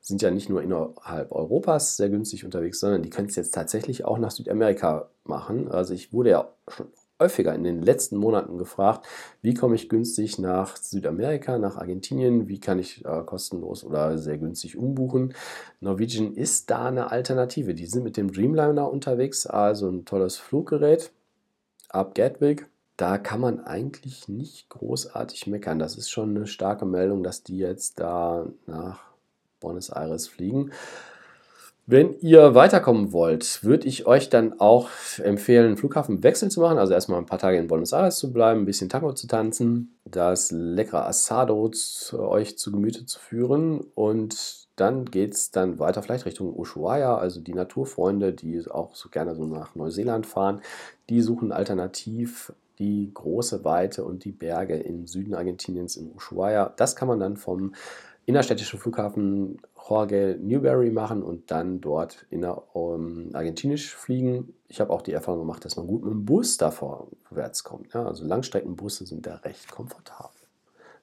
sind 0.00 0.22
ja 0.22 0.30
nicht 0.30 0.48
nur 0.48 0.62
innerhalb 0.62 1.32
Europas 1.32 1.96
sehr 1.96 2.08
günstig 2.08 2.44
unterwegs, 2.44 2.80
sondern 2.80 3.02
die 3.02 3.10
können 3.10 3.28
es 3.28 3.36
jetzt 3.36 3.54
tatsächlich 3.54 4.04
auch 4.04 4.18
nach 4.18 4.30
Südamerika 4.30 5.10
machen. 5.24 5.70
Also 5.70 5.94
ich 5.94 6.12
wurde 6.12 6.30
ja 6.30 6.48
schon 6.68 6.88
häufiger 7.20 7.54
in 7.54 7.64
den 7.64 7.82
letzten 7.82 8.16
Monaten 8.16 8.58
gefragt, 8.58 9.04
wie 9.42 9.54
komme 9.54 9.74
ich 9.74 9.88
günstig 9.88 10.38
nach 10.38 10.76
Südamerika, 10.76 11.58
nach 11.58 11.76
Argentinien, 11.76 12.46
wie 12.46 12.60
kann 12.60 12.78
ich 12.78 13.04
äh, 13.04 13.22
kostenlos 13.24 13.84
oder 13.84 14.18
sehr 14.18 14.38
günstig 14.38 14.76
umbuchen. 14.76 15.34
Norwegian 15.80 16.34
ist 16.34 16.70
da 16.70 16.86
eine 16.86 17.10
Alternative. 17.10 17.74
Die 17.74 17.86
sind 17.86 18.04
mit 18.04 18.16
dem 18.16 18.32
Dreamliner 18.32 18.90
unterwegs, 18.90 19.46
also 19.46 19.88
ein 19.88 20.04
tolles 20.04 20.36
Fluggerät 20.36 21.10
ab 21.88 22.14
Gatwick 22.14 22.68
da 22.98 23.16
kann 23.16 23.40
man 23.40 23.60
eigentlich 23.60 24.28
nicht 24.28 24.68
großartig 24.70 25.46
meckern. 25.46 25.78
Das 25.78 25.96
ist 25.96 26.10
schon 26.10 26.36
eine 26.36 26.48
starke 26.48 26.84
Meldung, 26.84 27.22
dass 27.22 27.44
die 27.44 27.56
jetzt 27.56 28.00
da 28.00 28.46
nach 28.66 28.98
Buenos 29.60 29.90
Aires 29.90 30.28
fliegen. 30.28 30.72
Wenn 31.90 32.18
ihr 32.20 32.54
weiterkommen 32.54 33.12
wollt, 33.12 33.64
würde 33.64 33.88
ich 33.88 34.06
euch 34.06 34.28
dann 34.28 34.60
auch 34.60 34.90
empfehlen, 35.22 35.68
einen 35.68 35.76
Flughafenwechsel 35.78 36.50
zu 36.50 36.60
machen. 36.60 36.76
Also 36.76 36.92
erstmal 36.92 37.18
ein 37.18 37.24
paar 37.24 37.38
Tage 37.38 37.56
in 37.56 37.66
Buenos 37.66 37.92
Aires 37.92 38.18
zu 38.18 38.30
bleiben, 38.30 38.60
ein 38.60 38.66
bisschen 38.66 38.90
Tango 38.90 39.14
zu 39.14 39.26
tanzen, 39.26 39.98
das 40.04 40.50
leckere 40.50 41.06
Asado 41.06 41.70
zu, 41.70 42.20
euch 42.20 42.58
zu 42.58 42.72
Gemüte 42.72 43.06
zu 43.06 43.18
führen 43.18 43.80
und 43.94 44.68
dann 44.76 45.06
geht 45.06 45.34
es 45.34 45.50
dann 45.50 45.78
weiter 45.78 46.02
vielleicht 46.02 46.26
Richtung 46.26 46.54
Ushuaia, 46.54 47.16
also 47.16 47.40
die 47.40 47.54
Naturfreunde, 47.54 48.34
die 48.34 48.70
auch 48.70 48.94
so 48.94 49.08
gerne 49.08 49.34
so 49.34 49.46
nach 49.46 49.74
Neuseeland 49.74 50.26
fahren, 50.26 50.60
die 51.08 51.22
suchen 51.22 51.52
alternativ 51.52 52.52
die 52.78 53.10
große 53.12 53.64
Weite 53.64 54.04
und 54.04 54.24
die 54.24 54.30
Berge 54.30 54.76
im 54.76 55.06
Süden 55.06 55.34
Argentiniens 55.34 55.96
in 55.96 56.12
Ushuaia. 56.14 56.72
Das 56.76 56.94
kann 56.94 57.08
man 57.08 57.18
dann 57.18 57.36
vom 57.36 57.74
innerstädtischen 58.28 58.78
Flughafen 58.78 59.58
Jorge 59.88 60.38
Newberry 60.38 60.90
machen 60.90 61.22
und 61.22 61.50
dann 61.50 61.80
dort 61.80 62.26
inner, 62.28 62.76
um, 62.76 63.30
argentinisch 63.34 63.94
fliegen. 63.94 64.52
Ich 64.68 64.80
habe 64.80 64.92
auch 64.92 65.00
die 65.00 65.12
Erfahrung 65.12 65.40
gemacht, 65.40 65.64
dass 65.64 65.76
man 65.76 65.86
gut 65.86 66.04
mit 66.04 66.12
dem 66.12 66.26
Bus 66.26 66.58
da 66.58 66.70
vorwärts 66.70 67.64
kommt. 67.64 67.94
Ja, 67.94 68.04
also 68.04 68.26
Langstreckenbusse 68.26 69.06
sind 69.06 69.26
da 69.26 69.36
recht 69.36 69.70
komfortabel. 69.70 70.36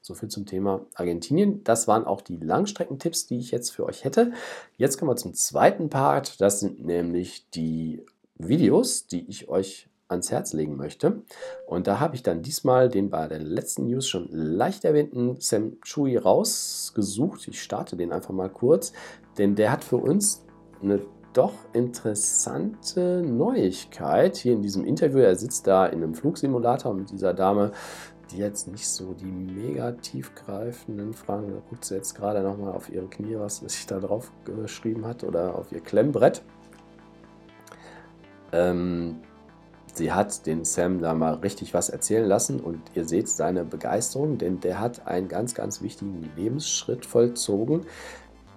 So 0.01 0.13
viel 0.13 0.29
zum 0.29 0.45
Thema 0.45 0.85
Argentinien. 0.93 1.63
Das 1.63 1.87
waren 1.87 2.05
auch 2.05 2.21
die 2.21 2.37
Langstreckentipps, 2.37 3.25
die 3.25 3.39
ich 3.39 3.49
jetzt 3.49 3.71
für 3.71 3.87
euch 3.87 4.03
hätte. 4.03 4.31
Jetzt 4.77 4.99
kommen 4.99 5.09
wir 5.09 5.15
zum 5.15 5.33
zweiten 5.33 5.89
Part. 5.89 6.39
Das 6.41 6.59
sind 6.59 6.85
nämlich 6.85 7.49
die 7.49 8.05
Videos, 8.37 9.07
die 9.07 9.27
ich 9.27 9.49
euch 9.49 9.89
ans 10.07 10.31
Herz 10.31 10.53
legen 10.53 10.75
möchte. 10.75 11.23
Und 11.65 11.87
da 11.87 11.99
habe 11.99 12.15
ich 12.15 12.23
dann 12.23 12.41
diesmal 12.41 12.89
den 12.89 13.09
bei 13.09 13.27
der 13.27 13.39
letzten 13.39 13.87
News 13.87 14.07
schon 14.07 14.27
leicht 14.31 14.85
erwähnten 14.85 15.37
Sam 15.39 15.79
Chui 15.81 16.17
rausgesucht. 16.17 17.47
Ich 17.47 17.61
starte 17.61 17.95
den 17.95 18.11
einfach 18.11 18.33
mal 18.33 18.49
kurz, 18.49 18.93
denn 19.37 19.55
der 19.55 19.71
hat 19.71 19.83
für 19.83 19.97
uns 19.97 20.45
eine 20.81 21.01
doch 21.33 21.53
interessante 21.73 23.21
Neuigkeit 23.21 24.37
hier 24.37 24.53
in 24.53 24.61
diesem 24.61 24.85
Interview. 24.85 25.19
Er 25.19 25.35
sitzt 25.35 25.67
da 25.67 25.85
in 25.85 26.01
einem 26.01 26.15
Flugsimulator 26.15 26.93
mit 26.93 27.11
dieser 27.11 27.33
Dame, 27.33 27.71
die 28.31 28.37
jetzt 28.37 28.67
nicht 28.67 28.87
so 28.87 29.13
die 29.13 29.25
mega 29.25 29.91
tiefgreifenden 29.91 31.13
Fragen, 31.13 31.51
da 31.51 31.61
guckt 31.69 31.85
sie 31.85 31.95
jetzt 31.95 32.15
gerade 32.15 32.41
nochmal 32.41 32.73
auf 32.73 32.89
ihre 32.89 33.07
Knie, 33.07 33.37
was 33.37 33.57
sich 33.57 33.85
da 33.85 33.99
drauf 33.99 34.31
geschrieben 34.45 35.05
hat 35.05 35.23
oder 35.23 35.55
auf 35.55 35.71
ihr 35.71 35.81
Klemmbrett. 35.81 36.41
Ähm, 38.51 39.17
sie 39.97 40.11
hat 40.11 40.45
den 40.45 40.65
Sam 40.65 41.01
da 41.01 41.13
mal 41.13 41.35
richtig 41.35 41.73
was 41.73 41.89
erzählen 41.89 42.27
lassen 42.27 42.59
und 42.59 42.79
ihr 42.93 43.05
seht 43.05 43.29
seine 43.29 43.63
Begeisterung, 43.63 44.37
denn 44.37 44.59
der 44.59 44.79
hat 44.79 45.07
einen 45.07 45.27
ganz, 45.27 45.55
ganz 45.55 45.81
wichtigen 45.81 46.29
Lebensschritt 46.35 47.05
vollzogen. 47.05 47.85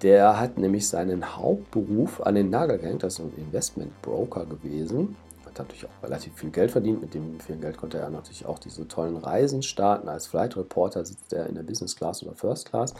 Der 0.02 0.38
hat 0.38 0.58
nämlich 0.58 0.88
seinen 0.88 1.36
Hauptberuf 1.36 2.20
an 2.20 2.36
den 2.36 2.50
Nagel 2.50 2.78
gehängt, 2.78 3.02
das 3.02 3.14
ist 3.14 3.20
ein 3.20 3.32
Investmentbroker 3.36 4.46
gewesen. 4.46 5.16
Hat 5.44 5.58
natürlich 5.58 5.86
auch 5.86 6.02
relativ 6.04 6.34
viel 6.34 6.50
Geld 6.50 6.70
verdient. 6.70 7.00
Mit 7.00 7.14
dem 7.14 7.40
vielen 7.40 7.60
Geld 7.60 7.76
konnte 7.76 7.98
er 7.98 8.10
natürlich 8.10 8.46
auch 8.46 8.58
diese 8.60 8.86
tollen 8.86 9.16
Reisen 9.16 9.62
starten. 9.62 10.08
Als 10.08 10.28
Flight 10.28 10.56
Reporter 10.56 11.04
sitzt 11.04 11.32
er 11.32 11.46
in 11.46 11.56
der 11.56 11.62
Business 11.62 11.96
Class 11.96 12.22
oder 12.22 12.34
First 12.34 12.70
Class. 12.70 12.94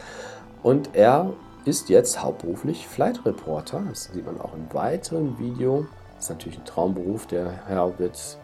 Und 0.61 0.93
er 0.93 1.31
ist 1.63 1.89
jetzt 1.89 2.21
hauptberuflich 2.21 2.87
Flight 2.87 3.25
Reporter. 3.25 3.83
Das 3.87 4.05
sieht 4.05 4.25
man 4.25 4.41
auch 4.41 4.53
im 4.53 4.73
weiteren 4.73 5.39
Video 5.39 5.85
ist 6.19 6.29
natürlich 6.29 6.57
ein 6.57 6.65
Traumberuf. 6.65 7.27
Der 7.27 7.51
Herr 7.65 7.97
wird 7.97 8.37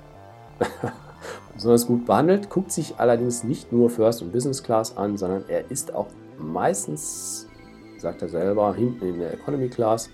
besonders 1.53 1.86
gut 1.88 2.05
behandelt, 2.05 2.50
guckt 2.50 2.72
sich 2.72 2.96
allerdings 2.98 3.44
nicht 3.44 3.72
nur 3.72 3.89
First 3.89 4.22
und 4.22 4.32
Business 4.32 4.63
Class 4.63 4.98
an, 4.98 5.17
sondern 5.17 5.44
er 5.48 5.70
ist 5.70 5.94
auch 5.94 6.08
meistens, 6.38 7.48
sagt 7.98 8.22
er 8.22 8.29
selber, 8.29 8.74
hinten 8.74 9.05
in 9.05 9.20
der 9.20 9.34
Economy 9.34 9.70
Class. 9.70 10.10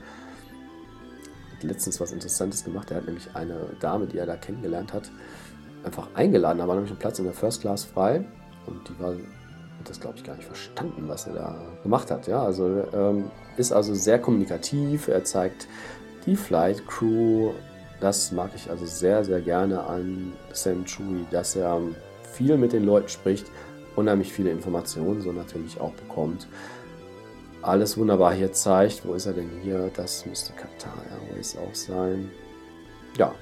Hat 1.55 1.63
letztens 1.63 1.99
was 1.99 2.11
Interessantes 2.11 2.63
gemacht. 2.63 2.91
Er 2.91 2.97
hat 2.97 3.05
nämlich 3.05 3.27
eine 3.35 3.69
Dame, 3.79 4.07
die 4.07 4.17
er 4.17 4.25
da 4.25 4.35
kennengelernt 4.35 4.93
hat, 4.93 5.11
einfach 5.83 6.07
eingeladen. 6.15 6.59
Da 6.59 6.67
war 6.67 6.75
nämlich 6.75 6.91
ein 6.91 6.99
Platz 6.99 7.19
in 7.19 7.25
der 7.25 7.33
First 7.33 7.61
Class 7.61 7.83
frei 7.83 8.25
und 8.67 8.89
die 8.89 8.99
war 8.99 9.13
das, 9.83 9.99
glaube 9.99 10.17
ich, 10.17 10.23
gar 10.23 10.35
nicht 10.35 10.45
verstanden, 10.45 11.07
was 11.07 11.27
er 11.27 11.33
da 11.33 11.55
gemacht 11.83 12.11
hat. 12.11 12.27
Ja, 12.27 12.43
also 12.43 12.83
ähm, 12.93 13.31
ist 13.57 13.71
also 13.71 13.93
sehr 13.95 14.19
kommunikativ. 14.19 15.07
Er 15.07 15.23
zeigt 15.23 15.67
die 16.25 16.35
Flight 16.35 16.85
Crew, 16.87 17.51
das 17.99 18.31
mag 18.31 18.51
ich 18.55 18.69
also 18.69 18.85
sehr, 18.85 19.23
sehr 19.23 19.41
gerne 19.41 19.83
an 19.83 20.33
Sam 20.53 20.85
Chui, 20.85 21.25
dass 21.31 21.55
er 21.55 21.79
viel 22.33 22.57
mit 22.57 22.73
den 22.73 22.85
Leuten 22.85 23.09
spricht, 23.09 23.47
unheimlich 23.95 24.31
viele 24.31 24.51
Informationen 24.51 25.21
so 25.21 25.31
natürlich 25.31 25.79
auch 25.79 25.93
bekommt. 25.93 26.47
Alles 27.61 27.97
wunderbar 27.97 28.33
hier 28.33 28.51
zeigt. 28.51 29.05
Wo 29.05 29.13
ist 29.13 29.27
er 29.27 29.33
denn 29.33 29.49
hier? 29.61 29.91
Das 29.95 30.25
müsste 30.25 30.51
Qatar 30.53 30.97
Airways 31.11 31.55
auch 31.57 31.75
sein. 31.75 32.31
Ja, 33.17 33.35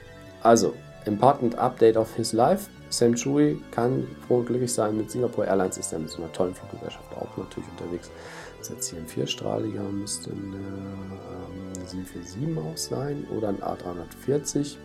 also, 0.44 0.74
Important 1.06 1.56
Update 1.58 1.96
of 1.96 2.14
his 2.16 2.34
life. 2.34 2.70
Sam 2.90 3.16
Chui 3.16 3.62
kann 3.72 4.08
froh 4.28 4.40
und 4.40 4.48
glücklich 4.48 4.74
sein. 4.74 4.98
Mit 4.98 5.10
Singapore 5.10 5.48
Airlines 5.48 5.78
ist 5.78 5.94
er 5.94 6.00
mit 6.00 6.10
so 6.10 6.22
einer 6.22 6.32
tollen 6.34 6.54
Fluggesellschaft 6.54 7.12
auch 7.16 7.38
natürlich 7.38 7.70
unterwegs. 7.70 8.12
Ist 8.60 8.72
jetzt 8.72 8.90
hier 8.90 9.00
ein 9.00 9.08
vierstrahliger, 9.08 9.84
müsste 9.84 10.32
ein 10.32 10.54
äh, 10.54 11.59
747 11.90 12.58
auch 12.58 12.78
sein 12.78 13.28
oder 13.36 13.50
ein 13.50 13.62
A340. 13.62 14.78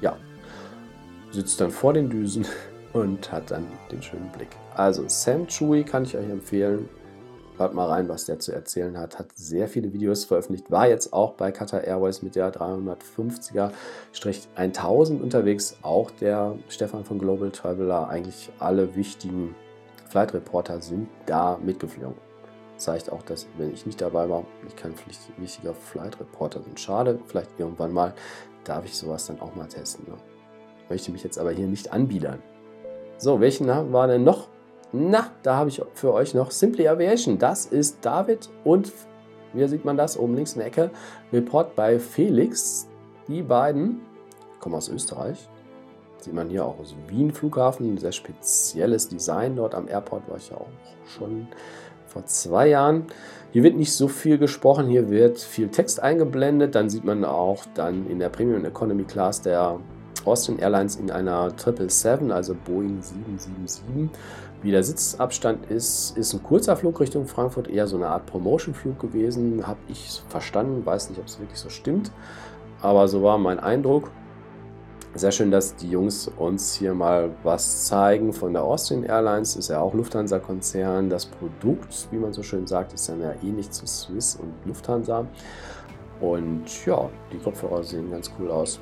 Ja, 0.00 0.16
sitzt 1.30 1.60
dann 1.60 1.70
vor 1.70 1.92
den 1.92 2.10
Düsen 2.10 2.46
und 2.92 3.30
hat 3.30 3.50
dann 3.50 3.66
den 3.90 4.02
schönen 4.02 4.30
Blick. 4.32 4.48
Also 4.74 5.04
Sam 5.08 5.46
Chui 5.46 5.84
kann 5.84 6.04
ich 6.04 6.16
euch 6.16 6.28
empfehlen. 6.28 6.88
Hört 7.56 7.72
mal 7.72 7.86
rein, 7.86 8.08
was 8.08 8.24
der 8.24 8.40
zu 8.40 8.50
erzählen 8.50 8.98
hat. 8.98 9.20
Hat 9.20 9.28
sehr 9.36 9.68
viele 9.68 9.92
Videos 9.92 10.24
veröffentlicht. 10.24 10.72
War 10.72 10.88
jetzt 10.88 11.12
auch 11.12 11.34
bei 11.34 11.52
Qatar 11.52 11.84
Airways 11.84 12.20
mit 12.22 12.34
der 12.34 12.52
350er-1000 12.52 15.22
unterwegs. 15.22 15.76
Auch 15.82 16.10
der 16.10 16.56
Stefan 16.68 17.04
von 17.04 17.20
Global 17.20 17.52
Traveler. 17.52 18.08
Eigentlich 18.08 18.50
alle 18.58 18.96
wichtigen 18.96 19.54
Flight 20.08 20.34
Reporter 20.34 20.80
sind 20.80 21.06
da 21.26 21.56
mitgeflogen. 21.62 22.18
Zeigt 22.76 23.10
auch, 23.12 23.22
dass, 23.22 23.46
wenn 23.56 23.72
ich 23.72 23.86
nicht 23.86 24.00
dabei 24.00 24.28
war, 24.28 24.44
ich 24.66 24.76
kein 24.76 24.94
wichtiger 25.36 25.74
Flight 25.74 26.18
Reporter 26.20 26.60
bin. 26.60 26.76
Schade, 26.76 27.18
vielleicht 27.26 27.50
irgendwann 27.58 27.92
mal 27.92 28.14
darf 28.64 28.84
ich 28.84 28.96
sowas 28.96 29.26
dann 29.26 29.40
auch 29.40 29.54
mal 29.54 29.68
testen. 29.68 30.06
Ne? 30.08 30.16
Möchte 30.88 31.12
mich 31.12 31.22
jetzt 31.22 31.38
aber 31.38 31.52
hier 31.52 31.66
nicht 31.66 31.92
anbiedern. 31.92 32.42
So, 33.18 33.40
welchen 33.40 33.68
war 33.68 34.06
denn 34.06 34.24
noch 34.24 34.48
na, 34.96 35.32
da 35.42 35.56
habe 35.56 35.70
ich 35.70 35.82
für 35.94 36.12
euch 36.12 36.34
noch 36.34 36.52
Simply 36.52 36.86
Aviation. 36.86 37.36
Das 37.36 37.66
ist 37.66 37.98
David 38.04 38.48
und, 38.62 38.92
wie 39.52 39.66
sieht 39.66 39.84
man 39.84 39.96
das, 39.96 40.16
oben 40.16 40.36
links 40.36 40.52
in 40.52 40.60
der 40.60 40.68
Ecke, 40.68 40.92
Report 41.32 41.74
bei 41.74 41.98
Felix. 41.98 42.88
Die 43.26 43.42
beiden 43.42 44.02
kommen 44.60 44.76
aus 44.76 44.88
Österreich. 44.88 45.48
Sieht 46.18 46.32
man 46.32 46.48
hier 46.48 46.64
auch 46.64 46.78
aus 46.78 46.94
Wien 47.08 47.32
Flughafen, 47.32 47.92
ein 47.92 47.98
sehr 47.98 48.12
spezielles 48.12 49.08
Design. 49.08 49.56
Dort 49.56 49.74
am 49.74 49.88
Airport 49.88 50.28
war 50.30 50.36
ich 50.36 50.50
ja 50.50 50.58
auch 50.58 50.70
schon 51.08 51.48
vor 52.14 52.24
zwei 52.26 52.68
Jahren. 52.68 53.04
Hier 53.52 53.62
wird 53.62 53.76
nicht 53.76 53.92
so 53.92 54.08
viel 54.08 54.38
gesprochen, 54.38 54.86
hier 54.86 55.10
wird 55.10 55.38
viel 55.38 55.68
Text 55.68 56.02
eingeblendet. 56.02 56.74
Dann 56.74 56.88
sieht 56.88 57.04
man 57.04 57.24
auch 57.24 57.64
dann 57.74 58.08
in 58.08 58.18
der 58.18 58.28
Premium 58.28 58.64
Economy 58.64 59.04
Class 59.04 59.42
der 59.42 59.78
Austrian 60.24 60.58
Airlines 60.58 60.96
in 60.96 61.10
einer 61.10 61.50
777, 61.50 62.32
also 62.32 62.54
Boeing 62.64 63.02
777. 63.02 64.08
Wie 64.62 64.70
der 64.70 64.82
Sitzabstand 64.82 65.70
ist, 65.70 66.16
ist 66.16 66.32
ein 66.32 66.42
kurzer 66.42 66.76
Flug 66.76 66.98
Richtung 66.98 67.26
Frankfurt, 67.26 67.68
eher 67.68 67.86
so 67.86 67.96
eine 67.96 68.06
Art 68.06 68.24
Promotion-Flug 68.24 68.98
gewesen, 68.98 69.66
habe 69.66 69.78
ich 69.88 70.22
verstanden, 70.28 70.86
weiß 70.86 71.10
nicht, 71.10 71.18
ob 71.18 71.26
es 71.26 71.38
wirklich 71.38 71.58
so 71.58 71.68
stimmt, 71.68 72.10
aber 72.80 73.06
so 73.08 73.22
war 73.22 73.36
mein 73.36 73.60
Eindruck. 73.60 74.10
Sehr 75.16 75.30
schön, 75.30 75.52
dass 75.52 75.76
die 75.76 75.88
Jungs 75.88 76.26
uns 76.26 76.74
hier 76.74 76.92
mal 76.92 77.30
was 77.44 77.84
zeigen 77.84 78.32
von 78.32 78.52
der 78.52 78.64
Austrian 78.64 79.04
Airlines. 79.04 79.54
Ist 79.54 79.68
ja 79.68 79.80
auch 79.80 79.94
Lufthansa-Konzern. 79.94 81.08
Das 81.08 81.26
Produkt, 81.26 82.08
wie 82.10 82.16
man 82.16 82.32
so 82.32 82.42
schön 82.42 82.66
sagt, 82.66 82.92
ist 82.94 83.08
dann 83.08 83.20
ja 83.20 83.32
ähnlich 83.40 83.70
zu 83.70 83.86
Swiss 83.86 84.34
und 84.34 84.52
Lufthansa. 84.64 85.24
Und 86.20 86.84
ja, 86.84 87.08
die 87.32 87.38
Kopfhörer 87.38 87.84
sehen 87.84 88.10
ganz 88.10 88.28
cool 88.40 88.50
aus. 88.50 88.80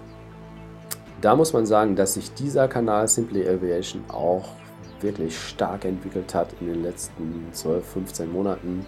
Da 1.20 1.36
muss 1.36 1.52
man 1.52 1.66
sagen, 1.66 1.96
dass 1.96 2.14
sich 2.14 2.32
dieser 2.32 2.66
Kanal 2.66 3.08
Simply 3.08 3.46
Aviation 3.46 4.02
auch 4.08 4.48
wirklich 5.02 5.38
stark 5.38 5.84
entwickelt 5.84 6.34
hat 6.34 6.48
in 6.62 6.68
den 6.68 6.82
letzten 6.82 7.48
12, 7.52 7.86
15 7.86 8.32
Monaten. 8.32 8.86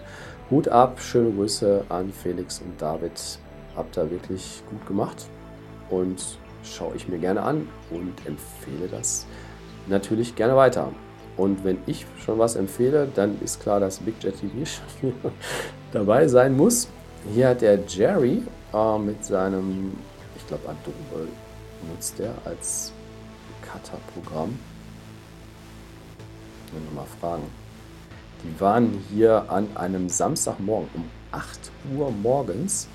Hut 0.49 0.67
ab, 0.67 0.99
schöne 0.99 1.29
Grüße 1.29 1.85
an 1.89 2.11
Felix 2.11 2.59
und 2.59 2.81
David. 2.81 3.37
Habt 3.75 3.97
ihr 3.99 4.09
wirklich 4.09 4.63
gut 4.67 4.83
gemacht 4.87 5.27
und 5.91 6.39
schaue 6.65 6.95
ich 6.95 7.07
mir 7.07 7.17
gerne 7.19 7.41
an 7.41 7.67
und 7.89 8.13
empfehle 8.25 8.87
das 8.89 9.25
natürlich 9.87 10.35
gerne 10.35 10.55
weiter. 10.55 10.91
Und 11.37 11.63
wenn 11.63 11.77
ich 11.85 12.05
schon 12.23 12.39
was 12.39 12.55
empfehle, 12.55 13.07
dann 13.13 13.39
ist 13.41 13.61
klar, 13.61 13.79
dass 13.79 13.99
Big 13.99 14.23
Jet 14.23 14.39
TV 14.39 14.53
schon 14.65 15.13
dabei 15.91 16.27
sein 16.27 16.55
muss. 16.55 16.87
Hier 17.33 17.49
hat 17.49 17.61
der 17.61 17.79
Jerry 17.87 18.43
äh, 18.73 18.97
mit 18.99 19.23
seinem, 19.25 19.93
ich 20.35 20.47
glaube, 20.47 20.63
Adobe 20.69 21.27
nutzt 21.91 22.19
er 22.19 22.33
als 22.45 22.93
Qatar-Programm. 23.61 24.57
Mal 26.93 27.05
fragen. 27.21 27.43
Die 28.43 28.59
waren 28.59 29.01
hier 29.09 29.45
an 29.47 29.67
einem 29.75 30.09
Samstagmorgen 30.09 30.89
um 30.93 31.05
8 31.31 31.71
Uhr 31.95 32.11
morgens 32.11 32.89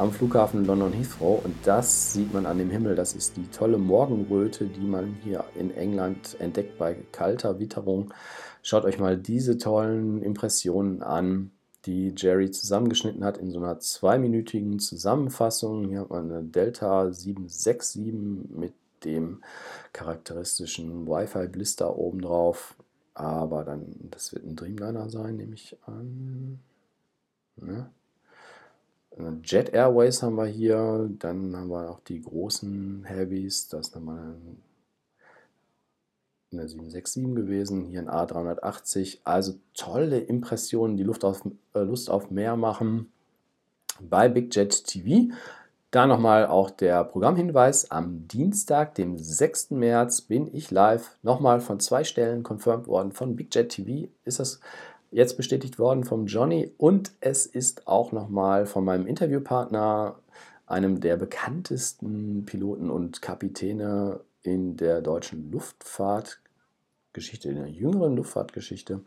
am 0.00 0.12
Flughafen 0.12 0.64
London 0.64 0.94
Heathrow 0.94 1.44
und 1.44 1.54
das 1.64 2.14
sieht 2.14 2.32
man 2.32 2.46
an 2.46 2.56
dem 2.56 2.70
Himmel. 2.70 2.94
Das 2.94 3.14
ist 3.14 3.36
die 3.36 3.46
tolle 3.48 3.76
Morgenröte, 3.76 4.64
die 4.64 4.86
man 4.86 5.14
hier 5.22 5.44
in 5.54 5.76
England 5.76 6.36
entdeckt 6.38 6.78
bei 6.78 6.96
kalter 7.12 7.58
Witterung. 7.58 8.14
Schaut 8.62 8.84
euch 8.84 8.98
mal 8.98 9.18
diese 9.18 9.58
tollen 9.58 10.22
Impressionen 10.22 11.02
an, 11.02 11.50
die 11.84 12.14
Jerry 12.16 12.50
zusammengeschnitten 12.50 13.22
hat 13.24 13.36
in 13.36 13.50
so 13.50 13.58
einer 13.58 13.78
zweiminütigen 13.78 14.78
Zusammenfassung. 14.78 15.88
Hier 15.90 16.00
hat 16.00 16.10
man 16.10 16.30
eine 16.30 16.44
Delta 16.44 17.12
767 17.12 18.14
mit 18.56 18.72
dem 19.04 19.42
charakteristischen 19.92 21.06
Wi-Fi-Blister 21.06 21.98
oben 21.98 22.22
drauf. 22.22 22.74
Aber 23.12 23.64
dann, 23.64 23.84
das 24.10 24.32
wird 24.32 24.46
ein 24.46 24.56
Dreamliner 24.56 25.10
sein, 25.10 25.36
nehme 25.36 25.54
ich 25.54 25.76
an. 25.84 26.58
Ne? 27.56 27.90
Jet 29.42 29.74
Airways 29.74 30.22
haben 30.22 30.36
wir 30.36 30.46
hier, 30.46 31.10
dann 31.18 31.56
haben 31.56 31.68
wir 31.68 31.90
auch 31.90 32.00
die 32.00 32.20
großen 32.20 33.04
Heavies, 33.04 33.68
das 33.68 33.88
ist 33.88 33.94
nochmal 33.94 34.36
eine 36.52 36.68
767 36.68 37.34
gewesen, 37.34 37.84
hier 37.84 38.00
ein 38.00 38.08
A380, 38.08 39.18
also 39.24 39.54
tolle 39.74 40.18
Impressionen, 40.18 40.96
die 40.96 41.02
Luft 41.02 41.24
auf, 41.24 41.42
äh, 41.74 41.80
Lust 41.80 42.10
auf 42.10 42.30
mehr 42.30 42.56
machen 42.56 43.12
bei 44.00 44.28
Big 44.28 44.54
Jet 44.54 44.84
TV. 44.84 45.32
Da 45.90 46.06
nochmal 46.06 46.46
auch 46.46 46.70
der 46.70 47.02
Programmhinweis. 47.04 47.90
Am 47.90 48.28
Dienstag, 48.28 48.94
dem 48.94 49.18
6. 49.18 49.72
März, 49.72 50.20
bin 50.22 50.48
ich 50.54 50.70
live. 50.70 51.16
Nochmal 51.22 51.60
von 51.60 51.80
zwei 51.80 52.04
Stellen 52.04 52.44
confirmed 52.44 52.86
worden. 52.86 53.10
Von 53.10 53.34
Big 53.34 53.54
Jet 53.54 53.70
TV 53.70 54.08
ist 54.24 54.38
das 54.38 54.60
jetzt 55.10 55.36
bestätigt 55.36 55.78
worden 55.78 56.04
vom 56.04 56.26
Johnny. 56.26 56.72
Und 56.78 57.12
es 57.20 57.46
ist 57.46 57.86
auch 57.86 58.12
nochmal 58.12 58.66
von 58.66 58.84
meinem 58.84 59.06
Interviewpartner, 59.06 60.18
einem 60.66 61.00
der 61.00 61.16
bekanntesten 61.16 62.44
Piloten 62.46 62.90
und 62.90 63.22
Kapitäne 63.22 64.20
in 64.42 64.76
der 64.76 65.00
deutschen 65.02 65.50
Luftfahrtgeschichte, 65.50 67.48
in 67.48 67.56
der 67.56 67.66
jüngeren 67.68 68.14
Luftfahrtgeschichte, 68.16 69.00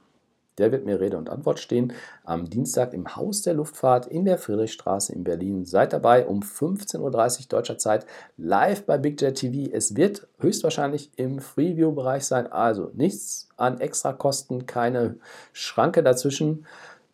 der 0.58 0.72
wird 0.72 0.86
mir 0.86 1.00
Rede 1.00 1.18
und 1.18 1.30
Antwort 1.30 1.60
stehen 1.60 1.94
am 2.24 2.50
Dienstag 2.50 2.94
im 2.94 3.16
Haus 3.16 3.42
der 3.42 3.54
Luftfahrt 3.54 4.08
in 4.08 4.26
der 4.26 4.38
Friedrichstraße 4.38 5.14
in 5.14 5.24
Berlin. 5.24 5.66
Seid 5.66 5.94
dabei 5.94 6.26
um 6.26 6.42
15.30 6.42 7.00
Uhr 7.00 7.46
deutscher 7.50 7.78
Zeit 7.78 8.06
live 8.38 8.86
bei 8.86 8.98
Big 8.98 9.22
Jet 9.22 9.36
TV. 9.36 9.72
Es 9.74 9.96
wird 9.96 10.28
höchstwahrscheinlich 10.40 11.12
im 11.16 11.40
Freeview-Bereich 11.40 12.26
sein, 12.26 12.52
also 12.52 12.92
nichts 12.94 13.50
an 13.58 13.80
Extrakosten, 13.80 14.66
keine 14.66 15.18
Schranke 15.52 16.04
dazwischen, 16.04 16.66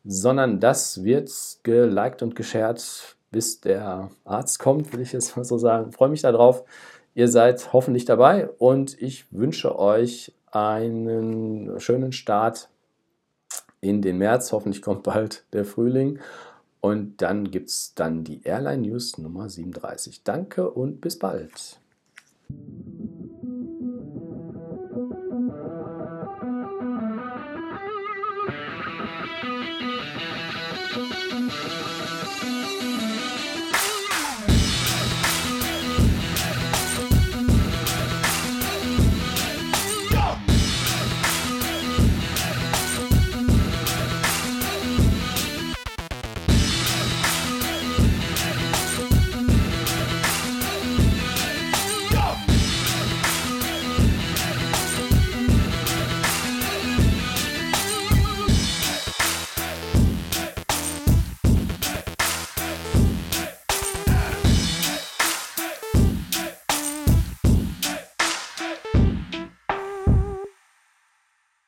sondern 0.05 0.59
das 0.59 1.03
wird 1.03 1.31
geliked 1.63 2.21
und 2.21 2.35
geshared, 2.35 3.15
bis 3.31 3.61
der 3.61 4.09
Arzt 4.25 4.59
kommt, 4.59 4.91
will 4.93 5.01
ich 5.01 5.13
jetzt 5.13 5.37
mal 5.37 5.43
so 5.43 5.57
sagen. 5.57 5.89
Ich 5.89 5.95
freue 5.95 6.09
mich 6.09 6.21
darauf. 6.21 6.63
Ihr 7.13 7.27
seid 7.27 7.73
hoffentlich 7.73 8.05
dabei 8.05 8.49
und 8.49 8.99
ich 9.01 9.25
wünsche 9.31 9.77
euch 9.77 10.33
einen 10.51 11.79
schönen 11.79 12.11
Start 12.11 12.69
in 13.81 14.01
den 14.01 14.17
März. 14.17 14.51
Hoffentlich 14.51 14.81
kommt 14.81 15.03
bald 15.03 15.45
der 15.53 15.65
Frühling. 15.65 16.19
Und 16.81 17.21
dann 17.21 17.51
gibt 17.51 17.69
es 17.69 17.93
dann 17.93 18.23
die 18.23 18.43
Airline 18.43 18.87
News 18.87 19.17
Nummer 19.17 19.49
37. 19.49 20.23
Danke 20.23 20.69
und 20.69 21.01
bis 21.01 21.19
bald. 21.19 21.79